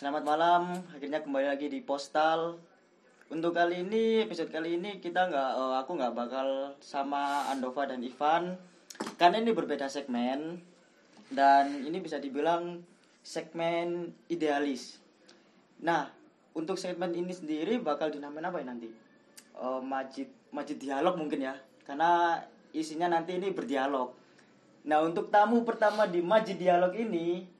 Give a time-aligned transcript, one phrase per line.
[0.00, 2.56] Selamat malam, akhirnya kembali lagi di Postal.
[3.28, 8.00] Untuk kali ini, episode kali ini kita nggak, eh, aku nggak bakal sama Andova dan
[8.00, 8.56] Ivan,
[9.20, 10.56] karena ini berbeda segmen
[11.28, 12.80] dan ini bisa dibilang
[13.20, 15.04] segmen idealis.
[15.84, 16.08] Nah,
[16.56, 18.88] untuk segmen ini sendiri bakal dinamain apa ya nanti?
[19.52, 22.40] Eh, majid, majid dialog mungkin ya, karena
[22.72, 24.16] isinya nanti ini berdialog.
[24.88, 27.59] Nah, untuk tamu pertama di majid dialog ini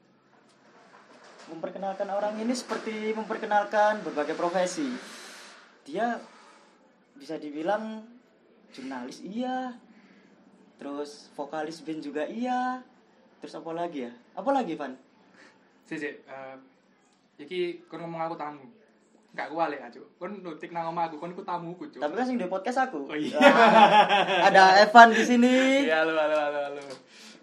[1.51, 4.87] memperkenalkan orang ini seperti memperkenalkan berbagai profesi.
[5.83, 6.15] Dia
[7.19, 8.07] bisa dibilang
[8.71, 9.75] jurnalis iya,
[10.79, 12.79] terus vokalis band juga iya,
[13.43, 14.11] terus apa lagi ya?
[14.33, 14.95] Apa lagi Van?
[15.85, 16.55] Si, si, eh,
[17.35, 18.65] iki kon ngomong aku tamu.
[19.31, 19.99] Enggak kuwale aja.
[20.19, 21.99] Kon nutik nang omah aku, kon iku tamuku, Cuk.
[21.99, 23.11] Tapi kan sing di podcast aku.
[23.11, 23.39] Oh iya.
[23.39, 25.87] Wah, ada Evan di sini.
[25.87, 26.81] Iya, halo, halo, halo, halo.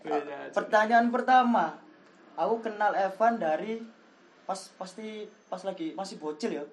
[0.04, 0.52] Iya.
[0.52, 1.80] Pertanyaan pertama,
[2.36, 3.80] aku kenal Evan dari
[4.48, 6.64] pas pasti pas lagi masih bocil ya,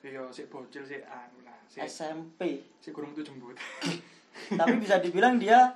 [0.00, 1.58] Iya, sik bocil sik anu lah.
[1.66, 2.62] Sik SMP.
[2.78, 3.58] sik kurang tuh jembut.
[4.60, 5.74] Tapi bisa dibilang dia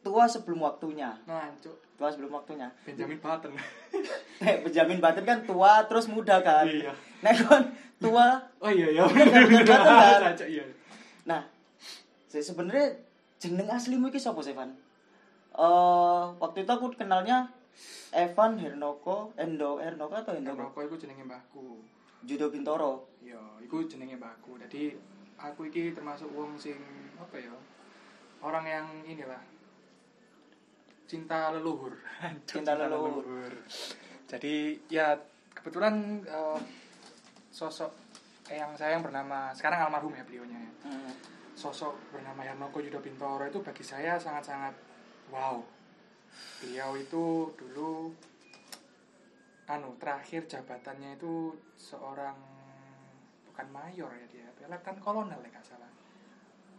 [0.00, 1.12] tua sebelum waktunya.
[1.24, 1.74] Nah, Cuk.
[1.96, 2.68] Tua sebelum waktunya.
[2.82, 3.52] Benjamin Button.
[4.40, 6.64] Eh, Benjamin Button kan tua terus muda kan.
[6.64, 6.92] Iya.
[7.20, 7.62] Nah, kan
[7.96, 8.36] tua.
[8.58, 9.04] Oh iya, iya.
[9.04, 10.32] Benjamin Button kan.
[10.32, 10.64] Cuk, iya.
[11.24, 11.40] Nah,
[12.24, 12.92] se- sebenarnya
[13.36, 14.70] jeneng aslimu iki sapa sih, Van?
[15.50, 17.48] Eh, waktu itu aku kenalnya
[18.14, 21.82] Evan Hernoko, Endo Hernoko atau Endo Rokok iku jenenge mbahku.
[22.24, 23.10] Judo Bintoro.
[23.20, 24.56] Iya, iku jenenge mbahku.
[24.56, 24.94] Jadi
[25.36, 26.78] aku iki termasuk wong sing
[27.18, 27.52] apa ya?
[28.40, 29.40] Orang yang inilah
[31.04, 31.94] cinta leluhur.
[32.48, 33.52] Cinta leluhur.
[34.30, 35.18] Jadi ya
[35.52, 36.60] kebetulan eh,
[37.52, 37.92] sosok
[38.50, 40.58] yang saya yang bernama sekarang almarhum ya beliaunya.
[40.60, 40.72] ya.
[40.88, 41.12] Hmm.
[41.54, 44.74] Sosok bernama Yarnoko Yudo Bintoro itu bagi saya sangat-sangat
[45.32, 45.60] wow.
[46.62, 48.12] Beliau itu dulu
[49.64, 52.36] anu terakhir jabatannya itu seorang
[53.48, 55.90] bukan mayor ya dia, letnan kolonel ya nggak salah.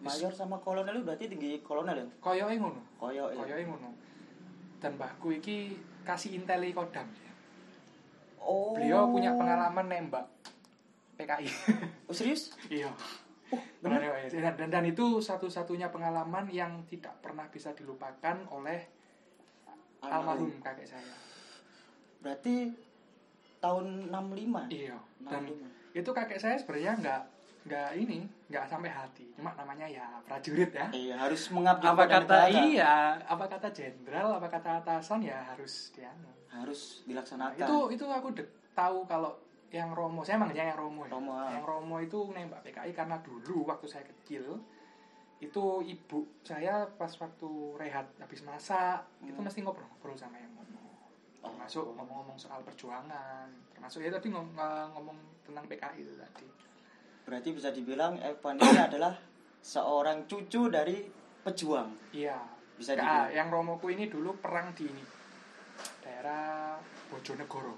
[0.03, 2.05] Mayor sama kolonel itu berarti tinggi kolonel ya?
[2.21, 2.81] Koyoke ngono.
[2.99, 3.41] Koyo ya.
[3.41, 3.89] Koyoke ngono.
[4.77, 7.33] Dan mbahku iki kasih inteli kodam ya.
[8.43, 8.77] Oh.
[8.77, 10.29] Beliau punya pengalaman nembak
[11.17, 11.47] PKI.
[12.05, 12.53] Oh, serius?
[12.69, 12.91] iya.
[13.79, 14.29] bener?
[14.29, 18.83] Dan, dan, dan itu satu-satunya pengalaman yang tidak pernah bisa dilupakan oleh
[20.07, 21.15] almarhum kakek saya.
[22.19, 22.73] Berarti
[23.57, 24.69] tahun 65.
[24.69, 24.97] Iya.
[25.21, 25.95] Dan 65.
[25.95, 27.21] itu kakek saya sebenarnya nggak
[27.65, 29.25] nggak ini nggak sampai hati.
[29.33, 30.85] Cuma namanya ya prajurit ya.
[30.91, 32.61] Iya, harus mengabdi Apa kata negara.
[32.61, 36.29] iya, apa kata jenderal, apa kata atasan ya harus dianu.
[36.45, 37.65] Harus Nah, dilaksanakan.
[37.65, 39.33] itu itu aku dek, tahu kalau
[39.73, 41.11] yang Romo, saya manggilnya yang Romo ya.
[41.11, 41.49] Romo, ah.
[41.51, 44.61] Yang Romo itu nembak PKI karena dulu waktu saya kecil
[45.45, 49.45] itu ibu saya pas waktu rehat habis masak itu Hmm.
[49.45, 50.81] mesti ngobrol-ngobrol sama yang Romo.
[51.41, 51.47] Oh.
[51.47, 56.47] Termasuk ngomong-ngomong soal perjuangan, termasuk ya tapi ngom- ng- ngomong tentang PKI itu tadi.
[57.23, 59.13] Berarti bisa dibilang Evan ini adalah
[59.59, 61.05] seorang cucu dari
[61.41, 61.89] pejuang.
[62.11, 62.37] Iya.
[62.75, 63.31] Bisa dibilang.
[63.31, 65.03] yang Romoku ini dulu perang di ini
[66.01, 66.75] daerah
[67.07, 67.75] Bojonegoro.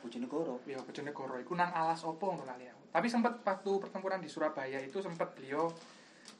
[0.00, 0.62] Bojonegoro.
[0.62, 2.74] Beliau Bojonegoro iku nang alas opo kali ya.
[2.90, 5.70] Tapi sempat waktu pertempuran di Surabaya itu sempat beliau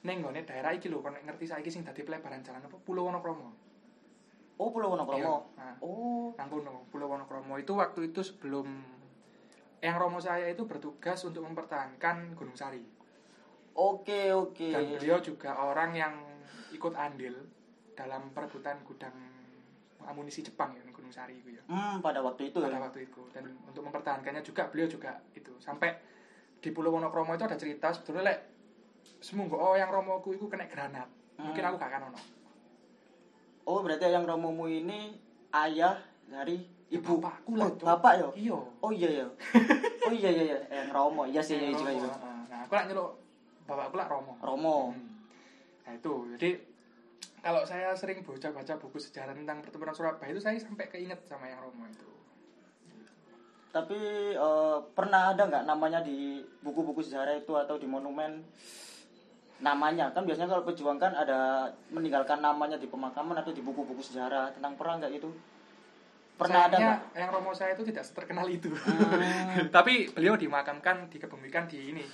[0.05, 3.09] ning nggone daerah iki lho kon nek ngerti saiki sing dadi pelebaran jalan apa Pulau
[3.09, 3.53] Wonokromo.
[4.61, 5.21] Oh, Pulau Wonokromo.
[5.21, 5.37] Iya.
[5.57, 8.69] Nah, Oh, nang kono Pulau Wonokromo itu waktu itu sebelum
[9.81, 12.85] yang Romo saya itu bertugas untuk mempertahankan Gunung Sari.
[13.73, 14.69] oke oke.
[14.69, 16.15] Dan beliau juga orang yang
[16.77, 17.33] ikut andil
[17.97, 19.15] dalam perebutan gudang
[20.05, 21.63] amunisi Jepang ya Gunung Sari itu ya.
[21.69, 22.81] Hmm, pada waktu itu pada ya.
[22.81, 25.97] waktu itu dan untuk mempertahankannya juga beliau juga itu sampai
[26.61, 28.39] di Pulau Wonokromo itu ada cerita sebetulnya lek
[29.21, 31.71] semunggo oh yang romoku itu kena granat mungkin Hmm.
[31.71, 32.21] aku gak akan ono
[33.63, 35.15] Oh, berarti yang Romomu ini
[35.53, 35.95] ayah
[36.27, 36.59] dari
[36.89, 37.17] ibu.
[37.17, 38.29] bapakku lah Oh, bapak ya?
[38.35, 39.27] iya Oh iya ya.
[40.03, 41.23] Oh iya iya iya, yang Romo.
[41.23, 42.11] Iya sih, iya juga Romo, juga.
[42.11, 42.41] heeh.
[42.51, 43.11] nah aku lah nyeluk
[43.63, 44.77] bapakku lah romo Romo.
[44.91, 45.07] Hmm.
[45.81, 46.51] nah itu jadi
[47.39, 51.61] kalau saya sering baca-baca buku sejarah tentang pertempuran Surabaya itu saya sampai keinget sama yang
[51.61, 52.09] romo itu
[53.71, 54.01] Tapi
[54.35, 58.43] eh, pernah ada nggak namanya di buku-buku sejarah itu atau di monumen
[59.61, 60.13] namanya.
[60.13, 64.75] Kan biasanya kalau pejuang kan ada meninggalkan namanya di pemakaman atau di buku-buku sejarah tentang
[64.77, 65.31] perang nggak itu
[66.41, 67.21] pernah ada Sayangnya, nggak?
[67.21, 68.73] yang romo saya itu tidak terkenal itu.
[68.73, 69.69] Hmm.
[69.77, 72.05] tapi beliau dimakamkan dikebumikan di ini.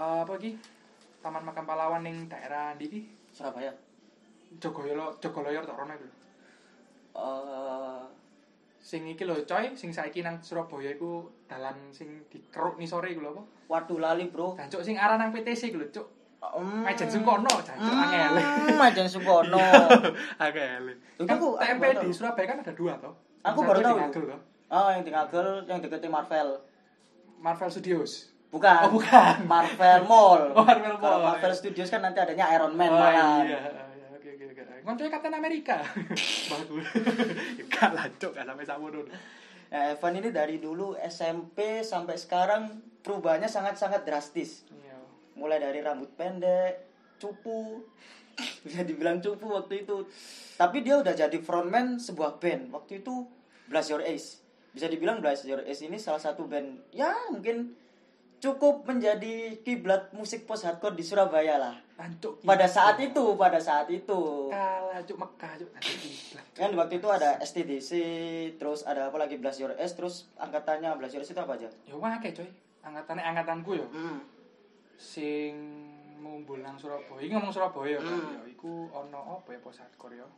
[0.00, 0.56] Eh, apa lagi?
[1.20, 3.04] Taman makam pahlawan ning daerah di
[3.36, 3.76] Surabaya.
[4.58, 6.16] Jogoyolo Jogoloyo tok rono iku lho.
[8.80, 11.10] Sing iki lho coy sing saiki nang Surabaya iku
[11.44, 15.68] dalan sing dikeruk nisore iku lho apa waduh lali bro jancuk sing arah nang PTC
[15.68, 16.08] iku lho cuk
[16.40, 16.80] Hmm.
[16.80, 19.60] Majen Sungkono jancuk angel Hmm, Majen Sungkono.
[20.40, 22.08] angel kan aku- TMP di.
[22.10, 23.12] Surabaya kan ada dua toh
[23.42, 23.96] Aku baru tahu.
[24.00, 24.24] Ngagel
[24.70, 26.64] Oh, yang di Ngagel, yang deketin Marvel.
[27.36, 28.32] Marvel Studios.
[28.48, 28.88] Bukan.
[28.88, 29.44] Oh, bukan.
[29.44, 30.42] Marvel Mall.
[30.56, 31.28] Oh, Marvel Kalau Mall.
[31.28, 33.58] Marvel Studios kan nanti adanya Iron Man oh iya,
[34.84, 35.84] Ngoncoy Captain Amerika.
[36.52, 36.86] Bagus.
[37.72, 39.06] Gak lah, Cuk, gak sampai sama dulu.
[39.70, 44.66] Nah, Evan ini dari dulu SMP sampai sekarang perubahannya sangat-sangat drastis.
[44.66, 44.98] Iya.
[45.38, 46.90] Mulai dari rambut pendek,
[47.22, 47.86] cupu,
[48.66, 50.08] bisa dibilang cupu waktu itu.
[50.58, 52.74] Tapi dia udah jadi frontman sebuah band.
[52.74, 53.28] Waktu itu
[53.70, 54.42] Blast Your Ace.
[54.74, 57.74] Bisa dibilang Blast Your Ace ini salah satu band ya mungkin
[58.40, 61.76] cukup menjadi kiblat musik post hardcore di Surabaya lah.
[62.00, 62.40] Ancuk.
[62.40, 64.48] Pada saat itu, pada saat itu.
[64.48, 65.70] kalah Cuk Mekah Cuk.
[66.56, 67.90] Kan waktu itu ada STDC,
[68.56, 71.68] terus ada apa lagi Blast Your Ace, terus angkatannya Blast Your Ace itu apa aja?
[71.84, 72.48] Ya wae coy.
[72.80, 73.86] Angkatannya angkatanku ya.
[73.92, 74.24] Hmm.
[75.00, 75.56] sing
[76.20, 78.36] mumbul nang Surabaya iki ngomong Surabaya kan Hmm.
[78.36, 80.28] ya iku ono apa ya post hardcore ya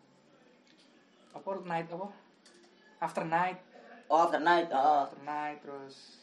[1.35, 2.07] apa night apa
[3.03, 3.59] after night
[4.07, 4.71] Oh, After Night.
[4.71, 5.03] Oh.
[5.03, 6.23] after night terus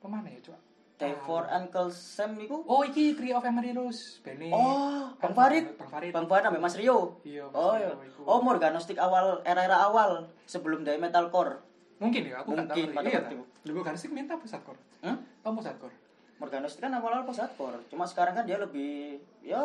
[0.00, 0.56] pemana ya coba
[0.98, 2.58] Day for Uncle Sam itu.
[2.60, 5.78] oh iki Tree of Emeralds Bene Oh, Bang Farid.
[5.78, 7.22] Bang Farid Bang Farid Mas Rio.
[7.22, 8.22] iya Mas Oh, Rio iya.
[8.24, 11.62] Oh, Morganostik awal era-era awal sebelum dari metalcore.
[11.98, 13.30] mungkin ya aku tahu Mungkin, iya tak?
[13.30, 13.42] itu.
[13.64, 15.18] lu bukan sih minta post hardcore Hmm?
[15.40, 15.94] oh post hardcore
[16.36, 17.82] Morganostik kan awal-awal post hardcore.
[17.86, 19.58] Cuma sekarang kan dia lebih ya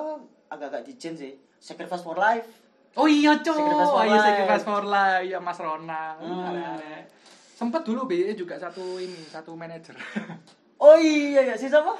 [0.47, 1.33] agak-agak dijen sih.
[1.55, 2.49] Sacrifice for Life.
[2.93, 4.25] Oh iya cok, Sacrifice for iya Life.
[4.27, 6.17] Sacrifice for Life, ya Mas Ronang.
[6.17, 7.01] Hmm.
[7.53, 9.93] Sempet dulu BE juga satu ini, satu manajer.
[10.83, 11.95] Oh iya ya, si siapa?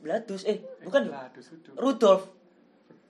[0.00, 1.10] Bladus eh bukan ya?
[1.12, 1.70] lah, dus udu.
[1.76, 2.26] Rudolf.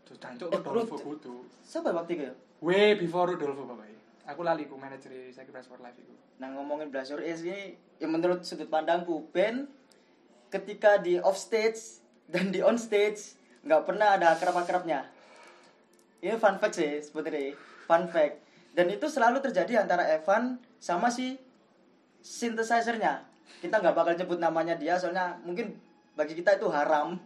[0.04, 1.34] Terus cancuk Eh, Rodolfo Rud- kudu.
[1.62, 2.34] Siapa waktu itu ya?
[2.60, 3.88] Way before Rodolfo bapak.
[4.28, 6.12] Aku lali ku manajer Sacrifice for Life itu.
[6.36, 9.66] Nah ngomongin Blast Your Ace ini yang menurut sudut pandangku band
[10.50, 15.06] ketika di off stage dan di on stage nggak pernah ada akrab-akrabnya.
[16.20, 18.44] Ini fun fact sih sebenarnya fun fact.
[18.70, 21.38] Dan itu selalu terjadi antara Evan sama si
[22.20, 23.29] synthesizer-nya.
[23.58, 25.74] Kita nggak bakal nyebut namanya dia soalnya mungkin
[26.14, 27.18] bagi kita itu haram.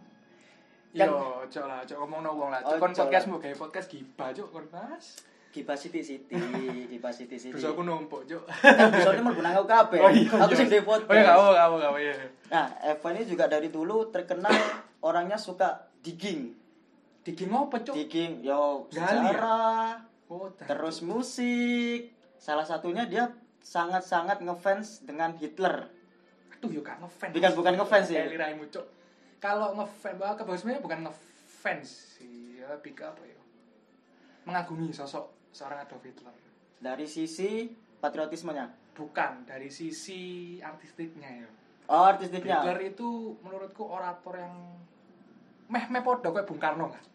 [0.95, 2.59] Kan- Yo, cok lah, cok ngomong no wong lah.
[2.65, 5.19] Oh, Cok kon cok podcast mau gawe podcast gibah cok kon Mas.
[5.55, 6.35] Giba City City,
[6.91, 7.55] Giba City City.
[7.55, 8.43] Terus aku numpuk cok.
[8.43, 9.99] Kan soalnya mau aku kabeh.
[10.03, 10.27] Oh iya.
[10.43, 10.59] Aku iya.
[10.59, 11.07] sing di podcast.
[11.07, 12.13] Oh iya, kamu kamu kamu ya.
[12.51, 14.51] Nah, Evan ini juga dari dulu terkenal
[14.99, 16.51] orangnya suka digging.
[17.23, 17.95] Digging apa cok?
[17.95, 19.07] Digging, yo ya?
[19.07, 22.11] sejarah, Oh, terus musik.
[22.35, 23.31] Salah satunya dia
[23.63, 25.87] sangat-sangat ngefans dengan Hitler.
[26.65, 27.33] Aduh, yo gak ngefans.
[27.37, 28.25] Bukan bukan ngefans ya.
[28.25, 28.85] Liraimu, Cok.
[29.37, 33.37] Kalau ngefans, bahwa kebagusannya bukan ngefans sih, ya lebih ke apa ya?
[34.49, 36.33] Mengagumi sosok seorang Adolf Hitler.
[36.81, 37.69] Dari sisi
[38.01, 38.97] patriotismenya.
[38.97, 41.49] Bukan dari sisi artistiknya ya.
[41.85, 42.65] Oh, artistiknya.
[42.65, 44.55] Hitler itu menurutku orator yang
[45.69, 47.05] meh meh podo kayak Bung Karno kan.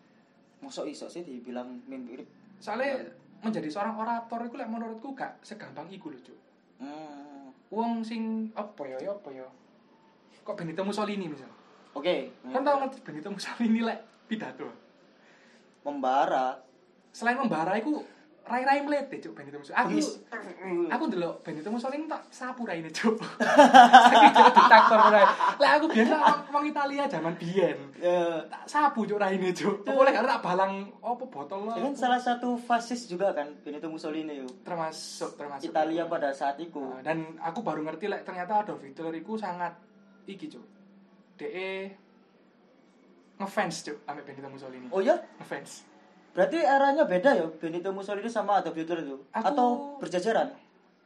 [0.63, 2.31] Mosok iso sih dibilang mirip.
[2.63, 3.03] Soalnya
[3.43, 6.39] menjadi seorang orator itu menurutku gak segampang iku loh, Cuk.
[6.79, 7.10] Hmm.
[7.71, 9.47] Wong sing apa ya, ya apa ya?
[10.43, 11.51] Kok Benito Mussolini misal.
[11.95, 12.35] Oke.
[12.51, 14.67] Kan tau ngerti Benito Mussolini lek pidato.
[15.87, 16.59] Membara.
[17.15, 18.03] Selain membara iku
[18.51, 20.03] rai-rai melete cuk Benito Mussolini.
[20.27, 20.43] Aku
[20.91, 23.15] aku ndelok Benito Mussolini tak sapu raine cuk.
[24.11, 25.23] Saking diktator rai.
[25.57, 27.79] Lah aku biasa wong- wong Italia zaman biyen.
[27.97, 29.83] Ya, Tak sapu cuk raine cuk.
[29.83, 33.87] Apa oleh karena tak balang apa botol dia kan salah satu fasis juga kan Benito
[33.87, 34.51] Mussolini yuk.
[34.61, 36.83] termasuk termasuk Italia pada saat itu.
[36.83, 39.79] Nah, dan aku baru ngerti lek ternyata Adolf Hitler iku sangat
[40.27, 40.67] iki cuk.
[41.37, 41.89] DE
[43.37, 44.89] ngefans cuk ambek Benito Mussolini.
[44.91, 45.89] Oh ya, Ngefans.
[46.31, 49.17] Berarti eranya beda ya Benito Mussolini sama Adolf Hitler itu?
[49.31, 49.69] Aku- Atau
[49.99, 50.49] berjajaran?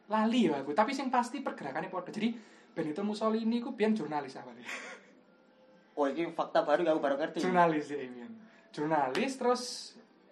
[0.04, 2.36] lali ya aku tapi yang pasti pergerakannya podo jadi
[2.70, 4.64] Benito Mussolini ku biyen jurnalis awalnya
[5.96, 7.40] Oh ini fakta baru aku baru ngerti.
[7.40, 8.32] jurnalis ya biyen
[8.68, 9.62] jurnalis terus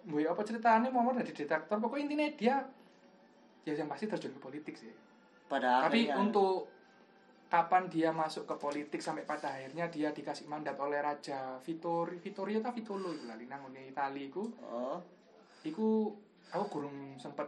[0.03, 2.57] Mbak apa ceritanya mau jadi detektor pokoknya intinya dia
[3.63, 4.91] ya yang pasti terjun ke politik sih
[5.47, 6.19] Pada tapi akhirnya.
[6.21, 6.67] untuk
[7.53, 12.65] kapan dia masuk ke politik sampai pada akhirnya dia dikasih mandat oleh Raja Vittorio Vittorio
[12.65, 14.49] atau Vitolo itu lali nang Itali iku.
[14.65, 14.97] Oh,
[15.61, 16.17] iku
[16.49, 17.45] aku kurang sempet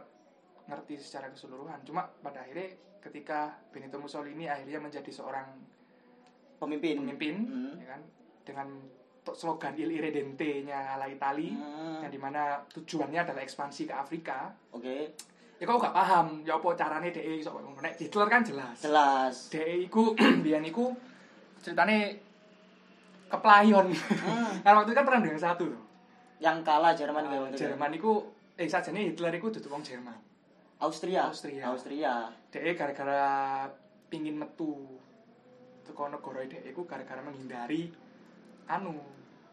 [0.69, 5.57] ngerti secara keseluruhan cuma pada akhirnya ketika Benito Mussolini akhirnya menjadi seorang
[6.61, 7.01] pemimpin.
[7.01, 7.73] pemimpin Hmm.
[7.81, 8.01] ya kan
[8.45, 8.67] dengan
[9.33, 14.53] slogan Il Irredente-nya ala Itali Hmm, yang di mana tujuannya adalah ekspansi ke Afrika.
[14.69, 15.17] Oke,
[15.55, 18.75] ya kok gak paham ya apa caranya DE iso koyo ngono nek Hitler kan jelas
[18.79, 19.35] jelas.
[19.47, 20.11] DE iku
[20.43, 20.91] biyen iku
[21.63, 22.19] ceritane
[23.25, 25.83] keplayon Hmm, karena waktu itu kan perang dunia satu tuh
[26.37, 27.57] Yang kalah Jerman Nah, itu.
[27.57, 28.11] Jerman iku
[28.55, 30.15] eh sajane Hitler iku duduk wong Jerman
[30.75, 31.31] Austria.
[31.31, 31.71] Austria.
[31.71, 32.13] Austria.
[32.51, 33.63] DE gara-gara
[34.11, 34.75] pingin metu
[35.81, 37.87] teko negara DE iku gara-gara menghindari
[38.67, 38.93] anu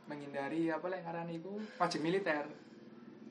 [0.05, 2.43] menghindari apa lek ngarani iku wajib militer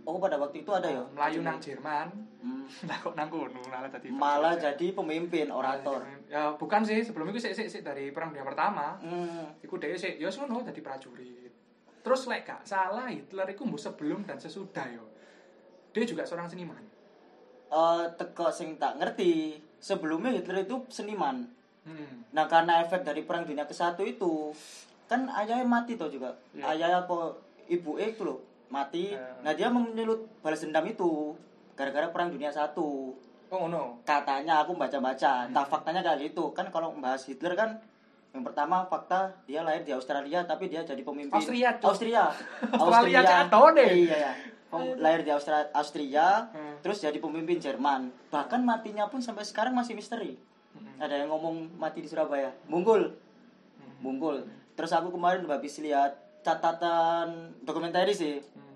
[0.05, 1.03] Oh, pada waktu itu ada ya.
[1.13, 2.09] Melayu nang Jerman.
[2.41, 2.65] Hmm.
[2.89, 4.09] Lah kok nang kono malah tadi.
[4.09, 6.01] Malah jadi pemimpin orator.
[6.25, 8.97] Ya bukan sih, sebelum itu sik sik sik dari perang dunia pertama.
[8.97, 9.53] Hmm.
[9.61, 11.53] Iku dhewe sik ya sono dadi prajurit.
[12.01, 15.05] Terus lek gak salah Hitler iku mbok sebelum dan sesudah yo.
[15.93, 16.81] Dia juga seorang seniman.
[17.71, 21.45] Eh, teko sing tak ngerti, sebelumnya Hitler itu seniman.
[21.85, 22.25] Hmm.
[22.33, 24.53] Nah, karena efek dari perang dunia ke satu itu
[25.05, 26.33] kan ayahnya mati tuh juga.
[26.57, 26.73] Iya.
[26.73, 27.37] Ayahnya kok
[27.69, 29.13] ibu itu loh mati.
[29.43, 31.35] Nah, dia menyulut balas dendam itu
[31.73, 33.13] gara-gara perang dunia satu.
[33.47, 33.99] Oh no.
[34.01, 35.47] Katanya aku baca-baca, Hmm.
[35.51, 36.49] entah faktanya kayak gitu.
[36.51, 37.83] Kan kalau membahas Hitler kan
[38.31, 41.91] yang pertama fakta dia lahir di Australia tapi dia jadi pemimpin Austria, Cuk.
[41.91, 42.31] Austria.
[42.79, 43.19] Australia
[43.75, 43.91] deh.
[44.07, 44.33] Iya ya.
[44.95, 46.79] Lahir di Austra- Austria, Hmm.
[46.79, 48.07] terus jadi pemimpin Jerman.
[48.31, 50.39] Bahkan matinya pun sampai sekarang masih misteri.
[50.71, 50.95] Hmm.
[50.95, 52.55] Ada yang ngomong mati di Surabaya.
[52.65, 53.93] Bungkul, Hmm.
[53.99, 54.47] bungkul.
[54.71, 58.41] Terus aku kemarin habis lihat catatan dokumenter sih.
[58.41, 58.75] Hmm.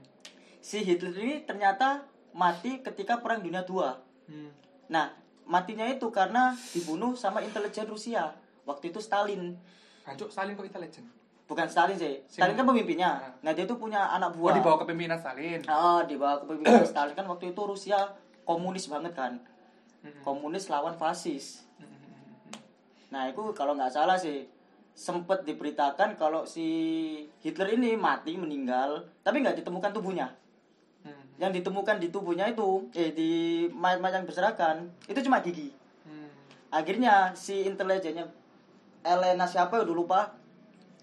[0.62, 3.82] Si Hitler ini ternyata mati ketika Perang Dunia II.
[4.30, 4.50] Hmm.
[4.90, 5.14] Nah,
[5.46, 8.34] matinya itu karena dibunuh sama intelijen Rusia.
[8.66, 9.58] Waktu itu Stalin.
[10.06, 11.06] Hancur Stalin kok intelligent.
[11.46, 12.26] Bukan Stalin sih.
[12.26, 13.12] Stalin kan pemimpinnya.
[13.22, 13.34] Ah.
[13.46, 14.58] Nah, dia itu punya anak Oh buah.
[14.58, 15.62] dibawa kepemimpinan Stalin.
[15.70, 17.98] Oh, di bawah kepemimpinan Stalin kan waktu itu Rusia
[18.46, 19.38] komunis banget kan.
[20.02, 20.22] Hmm.
[20.26, 21.66] Komunis lawan fasis.
[21.78, 22.54] Hmm, hmm.
[23.14, 24.50] Nah, itu kalau nggak salah sih
[24.96, 26.66] sempat diberitakan kalau si
[27.44, 30.32] Hitler ini mati meninggal, tapi nggak ditemukan tubuhnya.
[31.04, 31.28] Hmm.
[31.36, 33.32] Yang ditemukan di tubuhnya itu, eh di
[33.76, 35.76] mayat-mayat yang berserakan, itu cuma gigi.
[36.08, 36.32] Hmm.
[36.72, 38.32] Akhirnya si intelijennya
[39.04, 40.22] Elena siapa udah lupa,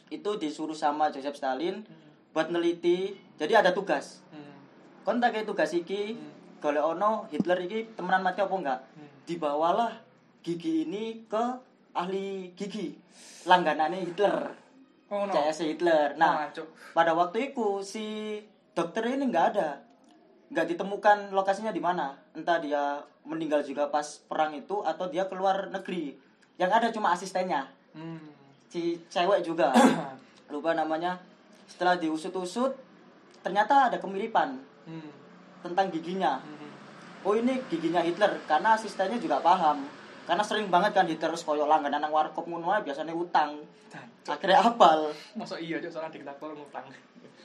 [0.08, 1.84] itu disuruh sama Joseph Stalin
[2.32, 3.12] buat neliti.
[3.36, 4.24] Jadi ada tugas.
[4.32, 4.56] Hmm.
[5.04, 6.32] Kayak tugas iki, Hmm.
[6.64, 8.80] golek ono Hitler iki temenan mati apa enggak?
[8.96, 9.08] Hmm.
[9.28, 9.92] Dibawalah
[10.40, 11.44] gigi ini ke
[11.92, 12.96] ahli gigi
[13.44, 14.36] langganannya Hitler.
[15.12, 15.32] Oh no.
[15.32, 16.16] CS Hitler.
[16.16, 18.38] Nah, Oh, pada waktu itu si
[18.72, 19.76] dokter ini nggak ada,
[20.48, 22.16] nggak ditemukan lokasinya di mana.
[22.32, 22.96] Entah dia
[23.28, 26.16] meninggal juga pas perang itu atau dia keluar negeri.
[26.56, 28.20] Yang ada cuma asistennya, Hmm.
[28.72, 29.68] si cewek juga.
[30.52, 31.20] Lupa namanya.
[31.68, 32.72] Setelah diusut-usut,
[33.44, 34.56] ternyata ada kemiripan
[34.88, 35.12] Hmm.
[35.60, 36.40] tentang giginya.
[36.40, 36.72] Hmm.
[37.22, 39.84] Oh ini giginya Hitler karena asistennya juga paham.
[40.22, 43.58] Karena sering banget kan Hitler terus koyo langganan nang warkop ngono ae biasanya utang.
[44.22, 45.10] Akhirnya apal.
[45.34, 46.86] Masa iya Cuk soalnya diktator ngutang.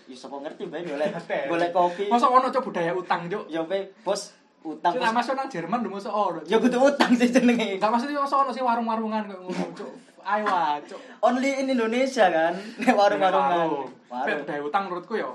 [0.05, 1.43] Ya sapa ngerti bae golek Betul.
[1.49, 2.05] golek kopi.
[2.05, 3.49] Masa ono Cuk budaya utang Cuk.
[3.49, 5.09] Ya bae bos utang bos.
[5.09, 6.39] masuk nang Jerman lho masa ono.
[6.45, 7.81] Ya kudu utang sih jenenge.
[7.81, 9.91] Enggak maksudnya masa ono sih warung-warungan kok ngono Cuk.
[10.21, 11.01] Ayo wae Cuk.
[11.25, 12.53] Only in Indonesia kan.
[12.85, 13.57] Nek warung-warungan.
[13.73, 13.89] Warung.
[14.13, 14.39] Warung.
[14.45, 15.33] Budaya utang menurutku ya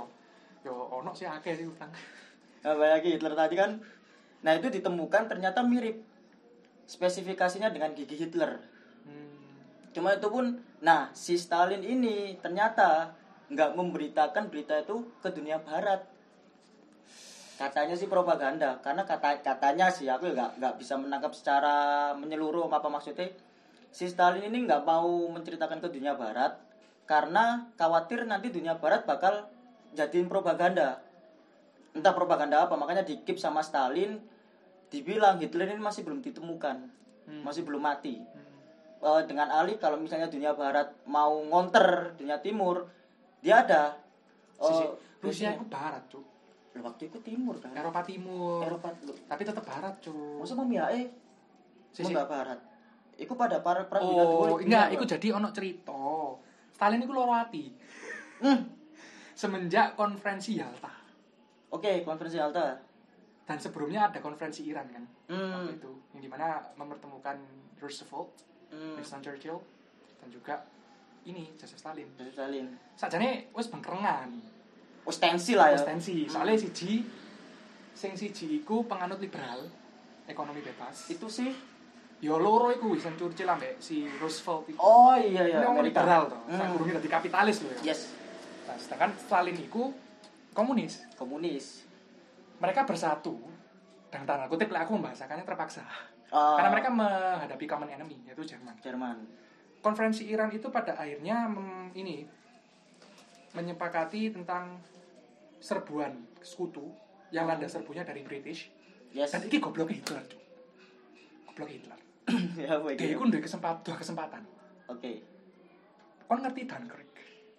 [0.63, 1.91] yo ono sih akeh sih utang.
[2.63, 3.83] Nah, lagi Hitler tadi kan.
[4.43, 5.99] Nah, itu ditemukan ternyata mirip
[6.87, 8.61] spesifikasinya dengan gigi Hitler.
[9.07, 9.33] Hmm.
[9.95, 13.13] Cuma itu pun, nah si Stalin ini ternyata
[13.53, 16.09] nggak memberitakan berita itu ke dunia Barat.
[17.61, 22.89] Katanya sih propaganda, karena kata katanya sih aku nggak nggak bisa menangkap secara menyeluruh apa
[22.89, 23.31] maksudnya.
[23.93, 26.57] Si Stalin ini nggak mau menceritakan ke dunia Barat
[27.05, 29.47] karena khawatir nanti dunia Barat bakal
[29.93, 31.05] jadiin propaganda.
[31.93, 34.17] Entah propaganda apa, makanya dikip sama Stalin
[34.93, 36.77] dibilang Hitler ini masih belum ditemukan,
[37.25, 37.43] Hmm.
[37.43, 38.41] masih belum mati Hmm.
[39.03, 42.87] Eh, dengan alih kalau misalnya dunia barat mau ngonter dunia timur
[43.41, 43.99] dia ada
[44.55, 46.05] Sisi, eh, Rusia itu barat.
[46.73, 48.63] Lah, waktu itu timur kan Eropa Timur.
[48.63, 48.95] Eropa
[49.27, 50.39] Tapi tetap barat, Cuk.
[50.39, 51.11] masa membiayai
[51.91, 52.61] Sisi- enggak barat
[53.13, 55.93] Iku pada para perang Oh, enggak, iku jadi ono cerita.
[56.73, 57.69] Stalin iku loro ati.
[58.39, 58.71] Hmm,
[59.33, 60.91] Semenjak konferensi Yalta.
[61.69, 62.77] oke konferensi Alta
[63.43, 65.05] Dan sebelumnya ada konferensi Iran kan.
[65.29, 67.37] hmm, Waktu itu yang di mana mempertemukan
[67.77, 68.31] Roosevelt,
[68.71, 68.95] hmm.
[68.97, 69.59] Winston Churchill
[70.17, 70.55] dan juga
[71.23, 72.07] ini Joseph Stalin.
[72.15, 74.31] Joseph Stalin Sajane wis bengkerengan.
[75.03, 76.31] ostensi lah ya Ostensi.
[76.31, 77.03] Soalnya siji
[77.93, 79.67] sing siji iku penganut liberal,
[80.25, 81.11] ekonomi bebas.
[81.11, 81.51] itu sih
[82.23, 84.79] Ya loro iku Winston Churchill ambek si Roosevelt iku.
[84.79, 86.39] oh iya iya Ini liberal toh.
[86.47, 86.55] Hmm.
[86.55, 87.91] Sak durunge dadi kapitalis lho ya.
[87.91, 88.15] yes
[88.63, 89.91] Nah, sedangkan Stalin iku
[90.55, 91.03] komunis.
[91.19, 91.83] komunis
[92.63, 93.35] Mereka bersatu.
[94.13, 95.83] Dengan tanda kutip lah aku membahasakannya terpaksa.
[96.31, 98.79] Eh, Karena mereka menghadapi common enemy yaitu Jerman.
[98.79, 99.17] Jerman.
[99.83, 102.23] Konferensi Iran itu pada akhirnya mem- ini
[103.53, 104.79] menyepakati tentang
[105.59, 106.87] serbuan sekutu
[107.35, 108.71] yang landas serbunya dari British.
[109.11, 109.35] Yes.
[109.35, 110.23] Dan ini goblok Hitler
[111.53, 112.01] goblok Hitler.
[112.57, 114.43] Ya dia itu dua kesempatan dua kesempatan.
[114.89, 115.21] Oke.
[116.25, 117.13] Kon ngerti Dunkirk?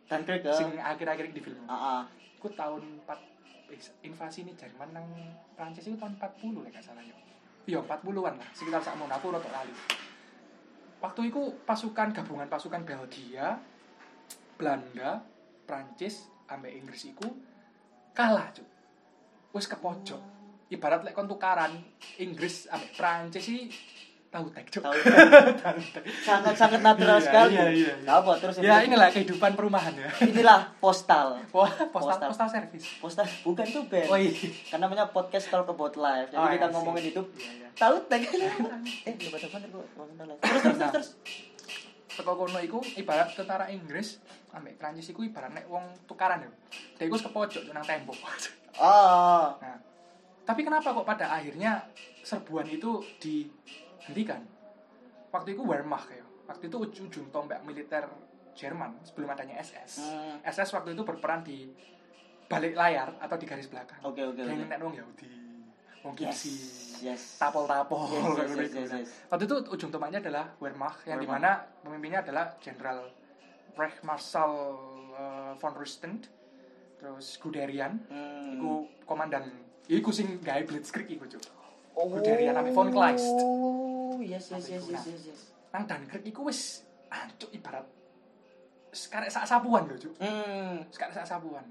[0.10, 1.62] Dunkirk ya sing akhir-akhir di film.
[1.70, 2.02] Ah ah.
[2.42, 3.20] aku tahun 4 eh,
[4.06, 5.08] invasi ini Jerman nang
[5.58, 7.16] Prancis itu tahun 40 lah gak salah ya
[7.64, 9.72] iya 40-an lah sekitar saat aku rotok lali.
[11.00, 13.60] Waktu itu pasukan gabungan pasukan Belgia
[14.56, 15.20] Belanda
[15.68, 17.28] Prancis ambek Inggris itu
[18.16, 18.68] kalah cuk.
[19.52, 20.22] Wis ke pojok.
[20.72, 21.76] Ibarat lek kon tukaran
[22.20, 23.68] Inggris ambek Prancis sih
[24.34, 24.66] tahu tek.
[24.66, 24.90] Tahu
[26.28, 27.54] sangat sangat natural Iya, sekali.
[27.54, 28.10] iya, iya, iya.
[28.10, 30.10] Apa terus Ya ini- inilah kehidupan perumahan ya.
[30.34, 31.38] inilah postal.
[31.54, 32.28] Wah, postal Postal.
[32.34, 32.86] postal service.
[32.98, 34.10] Postal bukan itu band.
[34.10, 34.34] Oh iya.
[34.68, 36.28] Kan namanya podcast talk about life.
[36.28, 37.22] Jadi Oh, kita iya, ngomongin itu.
[37.38, 37.68] Iya, iya.
[37.78, 38.22] Tahu tag.
[39.08, 40.40] eh, lupa teman live.
[40.42, 40.92] Terus terus terus.
[40.92, 41.10] terus.
[42.14, 46.50] Teko kono iku ibarat tentara Inggris ambek Prancis iku ibarat nek wong tukaran ya.
[46.98, 48.18] Dia iku wis ke pojok nang tembok.
[48.78, 49.50] Oh.
[49.58, 49.78] Nah,
[50.44, 51.82] tapi kenapa kok pada akhirnya
[52.22, 53.02] serbuan itu
[54.06, 54.42] dihentikan?
[55.30, 56.22] Waktu itu Wehrmacht ya.
[56.44, 58.04] Waktu itu ujung, ujung tombak militer
[58.54, 60.04] Jerman sebelum adanya SS.
[60.04, 60.38] Hmm.
[60.44, 61.72] SS waktu itu berperan di
[62.46, 63.98] balik layar atau di garis belakang.
[64.04, 64.60] Oke oke Yang oke.
[64.62, 65.30] ngenek wong Yahudi,
[66.02, 66.38] wong Yes.
[66.38, 66.54] Gipsi,
[67.02, 67.22] Yes.
[67.36, 69.10] tapol-tapol Yes, yes, yes, yes, Nah, yes.
[69.28, 71.24] Waktu itu ujung tombaknya adalah Wehrmacht yang Wehrmacht.
[71.24, 71.50] di mana
[71.82, 73.10] pemimpinnya adalah Jenderal
[73.74, 74.54] Reichsmarschall
[75.12, 76.22] uh, von Rüsten,
[76.96, 78.54] terus Guderian, Hmm.
[78.54, 78.72] iku
[79.04, 79.50] komandan
[79.84, 81.42] iku sing gawe Blitzkrieg iku cuk.
[81.94, 82.06] Oh.
[82.08, 83.34] Guderian ambek von Kleist.
[84.24, 85.22] Yes yes yes yes yes.
[85.28, 85.42] yes.
[85.70, 86.84] Nang Dunkirk iku wis
[87.52, 87.86] ibarat
[88.94, 90.14] karek sak sapuan lho cuk.
[90.22, 90.86] Hmm.
[90.90, 91.66] Karek sak sapuan.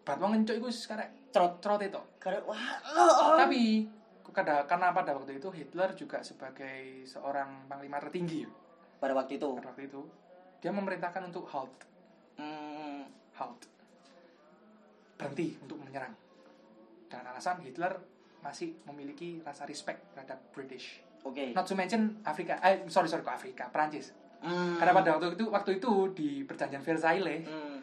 [0.00, 1.62] Bar wong encuk iku karek Trot.
[1.62, 1.98] trot itu.
[2.18, 2.58] Karena wah.
[2.90, 3.36] oh, oh.
[3.36, 3.86] Tapi
[4.30, 8.46] kada- karena pada waktu itu Hitler juga sebagai seorang panglima tertinggi
[8.98, 9.48] pada waktu itu.
[9.52, 10.02] pada waktu itu
[10.58, 11.74] dia memerintahkan untuk halt
[12.38, 13.04] Hmm.
[13.34, 13.60] halt
[15.18, 16.14] berhenti untuk menyerang
[17.06, 17.92] dan alasan Hitler
[18.40, 21.52] masih memiliki rasa respect terhadap British Oke.
[21.52, 24.80] not to mention Afrika eh sorry sorry kok Afrika Prancis Hmm.
[24.80, 27.76] karena pada waktu itu waktu itu di perjanjian Versailles Hmm.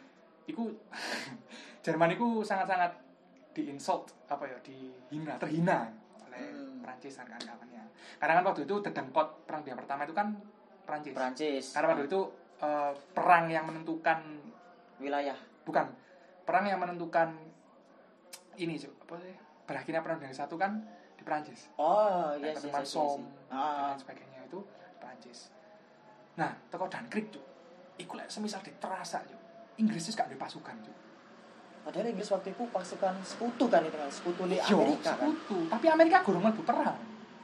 [0.43, 0.73] itu
[1.85, 2.97] Jerman itu sangat-sangat
[3.53, 5.85] diinsult apa ya dihina terhina
[6.19, 6.81] oleh Hmm.
[6.81, 7.83] Prancis dan kawan-kawannya
[8.17, 10.33] karena kan waktu itu dedengkot perang dunia pertama itu kan
[10.81, 11.65] Prancis Prancis.
[11.71, 12.21] karena waktu itu
[12.57, 14.17] eh, perang yang menentukan
[14.97, 15.37] wilayah.
[15.61, 15.93] bukan
[16.41, 17.37] perang yang menentukan
[18.55, 20.79] ini apa sih berakhirnya perang dunia satu kan
[21.27, 23.11] di Prancis Oh, yes, yes, yes, teman yes, yes.
[23.11, 23.19] dan
[23.51, 23.91] Ah.
[23.91, 24.59] lain sebagainya itu
[24.97, 25.39] Prancis
[26.33, 27.43] nah teko Dunkirk tuh
[27.97, 29.41] iku lek semisal diterasa Cuk.
[29.77, 30.97] Inggris itu gak ada pasukan Cuk.
[31.81, 35.17] Padahal Inggris waktu itu pasukan sekutu kan itu kan, sekutu di Yo, Amerika kan.
[35.17, 35.57] sekutu.
[35.65, 36.93] Tapi Amerika gurung mlebu perang.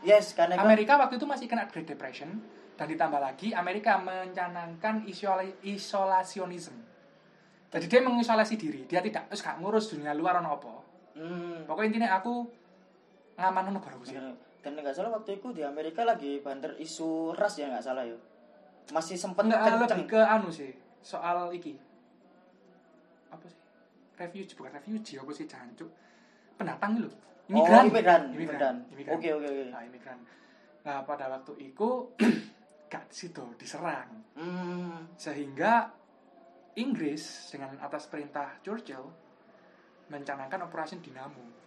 [0.02, 2.38] Yes, karena kan Amerika waktu itu masih kena Great Depression
[2.76, 6.78] dan ditambah lagi Amerika mencanangkan isola- isolasionisme.
[7.70, 10.74] Jadi dia mengisolasi diri, dia tidak terus gak ngurus dunia luar ono apa.
[11.16, 12.46] hmm, Pokoknya intinya aku
[13.38, 14.16] ngaman negara sih.
[14.16, 18.06] dan dan nggak salah waktu itu di Amerika lagi banter isu ras ya nggak salah
[18.08, 18.16] ya.
[18.92, 19.80] Masih sempet kenceng.
[19.80, 21.76] lebih ke anu sih, soal iki.
[23.32, 23.60] Apa sih?
[24.20, 25.90] Refugee bukan refugee apa sih jancuk.
[26.56, 27.10] Pendatang lho.
[27.52, 27.84] Imigran.
[27.84, 28.24] Oh, imigran.
[28.32, 28.76] Imigran.
[28.96, 29.14] Imigran.
[29.20, 29.64] Oke, oke, oke.
[29.68, 30.20] Nah, imigran.
[30.84, 31.88] Nah, pada waktu itu
[32.92, 34.24] gak situ diserang.
[34.36, 35.92] Hmm, Sehingga
[36.80, 39.04] Inggris dengan atas perintah Churchill
[40.08, 41.63] mencanangkan operasi Dinamo.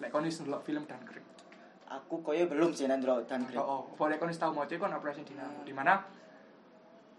[0.00, 1.22] Lek kon wis ndelok film Dunkirk.
[1.84, 5.62] aku koyo belum sih nanti dan Oh, oh, boleh kon tau mau kon operasi Dinamo.
[5.62, 6.02] Di mana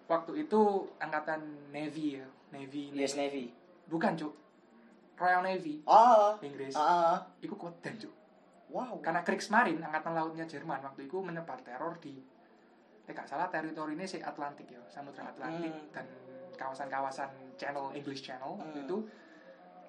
[0.06, 0.60] waktu itu
[1.00, 2.92] angkatan Navy ya, Navy.
[2.92, 3.54] US Navy.
[3.86, 4.34] Bukan, Cuk.
[5.16, 6.76] Royal Navy Ah, Inggris.
[6.76, 7.18] ah, ah.
[7.40, 8.12] Iku dan, Cuk.
[8.68, 9.00] wow.
[9.00, 12.20] Karena Kriegsmarine, angkatan lautnya Jerman waktu itu menyebar teror di
[13.06, 15.94] eh gak salah teritorinya si Atlantik ya, Samudra Atlantik Hmm.
[15.94, 16.06] dan
[16.58, 18.82] kawasan-kawasan channel English Channel Hmm.
[18.82, 18.98] itu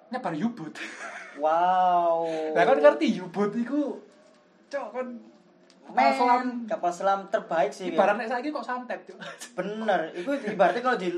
[0.09, 0.73] nyebar U-boat.
[1.37, 2.25] Wow.
[2.51, 3.99] Lah kan ngerti U-boat iku
[4.67, 5.07] cok kan
[5.87, 7.87] kapal selam kapal selam terbaik sih.
[7.87, 9.15] ibaratnya saiki kok santet, Cuk.
[9.57, 11.09] Bener, itu ibaratnya kalau di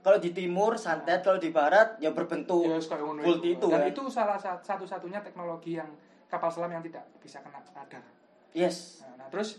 [0.00, 3.88] kalau di timur santet, kalau di barat ya berbentuk Ya, multi itu Dan kan.
[3.88, 5.88] itu salah sat- satu-satunya teknologi yang
[6.26, 8.04] kapal selam yang tidak bisa kena radar.
[8.52, 9.02] Yes.
[9.02, 9.58] Nah, nah, terus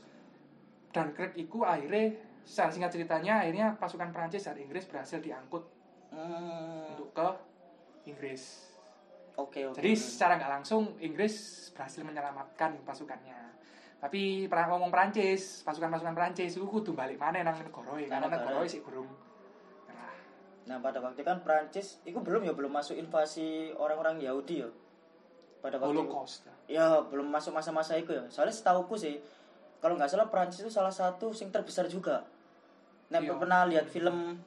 [0.87, 2.15] Dunkirk itu akhirnya
[2.45, 5.67] singkat ceritanya akhirnya pasukan Prancis dan Inggris berhasil diangkut
[6.07, 7.27] Hmm, untuk ke
[8.07, 8.71] Inggris.
[9.37, 9.77] Oke, oke.
[9.77, 11.33] Jadi secara nggak langsung Inggris
[11.75, 13.37] berhasil menyelamatkan pasukannya.
[13.97, 18.61] Tapi perang ngomong Prancis, pasukan-pasukan Prancis itu kudu balik mana nang negara karena Nang negara.
[18.65, 19.09] sih kurung
[19.85, 20.13] nyerah.
[20.65, 24.69] Nah, pada waktu itu kan Prancis itu belum ya belum masuk invasi orang-orang Yahudi ya.
[25.61, 26.01] Pada waktu itu.
[26.05, 26.45] Holocaust.
[26.69, 28.25] Ya, belum masuk masa-masa itu ya.
[28.29, 29.17] Soalnya setauku sih
[29.77, 32.21] kalau nggak salah Prancis itu salah satu sing terbesar juga.
[33.09, 33.33] Nah, Iya.
[33.37, 34.37] pernah lihat film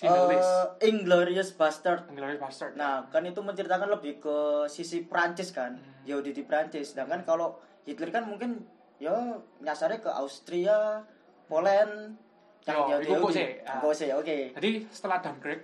[0.00, 2.08] Eh, Inglourious Bastard.
[2.08, 2.72] Inglourious Bastard.
[2.80, 6.08] Nah, kan itu menceritakan lebih ke sisi Prancis kan, Hmm.
[6.08, 6.96] Yahudi di Prancis.
[6.96, 8.64] Sedangkan kalau Hitler kan mungkin
[8.96, 9.12] ya
[9.60, 11.04] nyasarnya ke Austria,
[11.44, 12.16] Poland,
[12.64, 13.60] Yo, yang iku sih.
[13.60, 14.56] Kok sih, oke.
[14.56, 15.60] Jadi setelah Dunkirk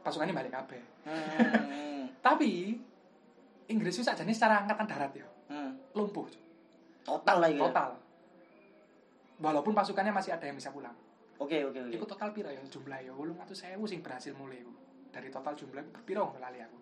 [0.00, 0.80] pasukannya balik kabeh.
[1.04, 2.78] Hmm, Tapi
[3.68, 5.92] Inggris itu saja secara angkatan darat ya hmm.
[5.98, 6.30] lumpuh.
[7.04, 7.60] Total lah ya.
[7.68, 7.90] total.
[9.40, 10.94] Walaupun pasukannya masih ada yang bisa pulang.
[11.40, 11.92] Oke, oke, oke.
[11.96, 14.72] Iku total piro ya jumlah ya 800.000 sing berhasil mulai iku.
[15.08, 16.78] Dari total jumlah iku piro lali aku.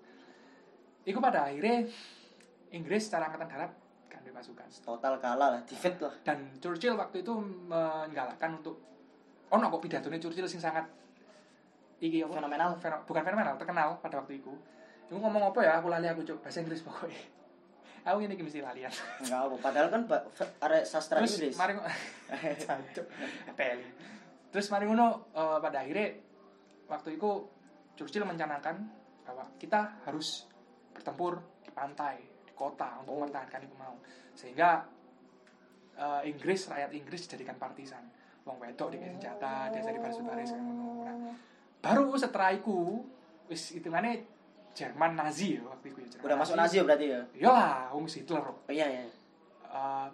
[1.05, 1.87] Iku pada akhirnya
[2.69, 3.73] Inggris secara angkatan darat
[4.11, 6.11] ada pasukan Total kalah lah, defeat lah.
[6.21, 7.33] dan Churchill waktu itu
[7.65, 8.77] menggalakkan untuk
[9.49, 10.85] oh no, kok pidatonya Churchill sing sangat
[11.97, 12.75] iki apa Fenomenal.
[12.77, 14.53] Feno- bukan fenomenal terkenal pada waktu itu
[15.07, 17.17] itu ngomong apa ya aku lali aku cuk bahasa Inggris pokoknya
[18.11, 18.93] aku ini mesti lalian
[19.23, 20.03] Enggak apa, padahal kan
[20.61, 21.55] arek sastra terus Inggris.
[21.57, 21.73] mari
[22.59, 23.07] Jancuk.
[23.57, 23.87] Teli.
[24.49, 26.09] Terus mari ngono eh, pada akhirnya
[26.87, 27.31] waktu itu
[27.95, 28.77] Churchill mencanangkan
[29.23, 30.47] bahwa kita harus
[30.95, 33.19] bertempur di pantai di kota untuk Oh.
[33.21, 33.95] mempertahankan itu mau
[34.33, 34.87] sehingga
[35.95, 38.03] eh, Inggris rakyat Inggris dijadikan partisan
[38.43, 41.05] wong wedok dikasih senjata biasa di baris-baris kan ngono.
[41.05, 41.37] Nah,
[41.79, 43.05] baru setelah itu
[43.47, 44.25] wis hitungannya
[44.73, 47.21] Jerman Nazi ya waktu itu ya Jerman Udah masuk Nazi ya berarti ya?
[47.37, 49.05] iyalah wong Hitler Oh iya iya.
[49.69, 50.07] eh,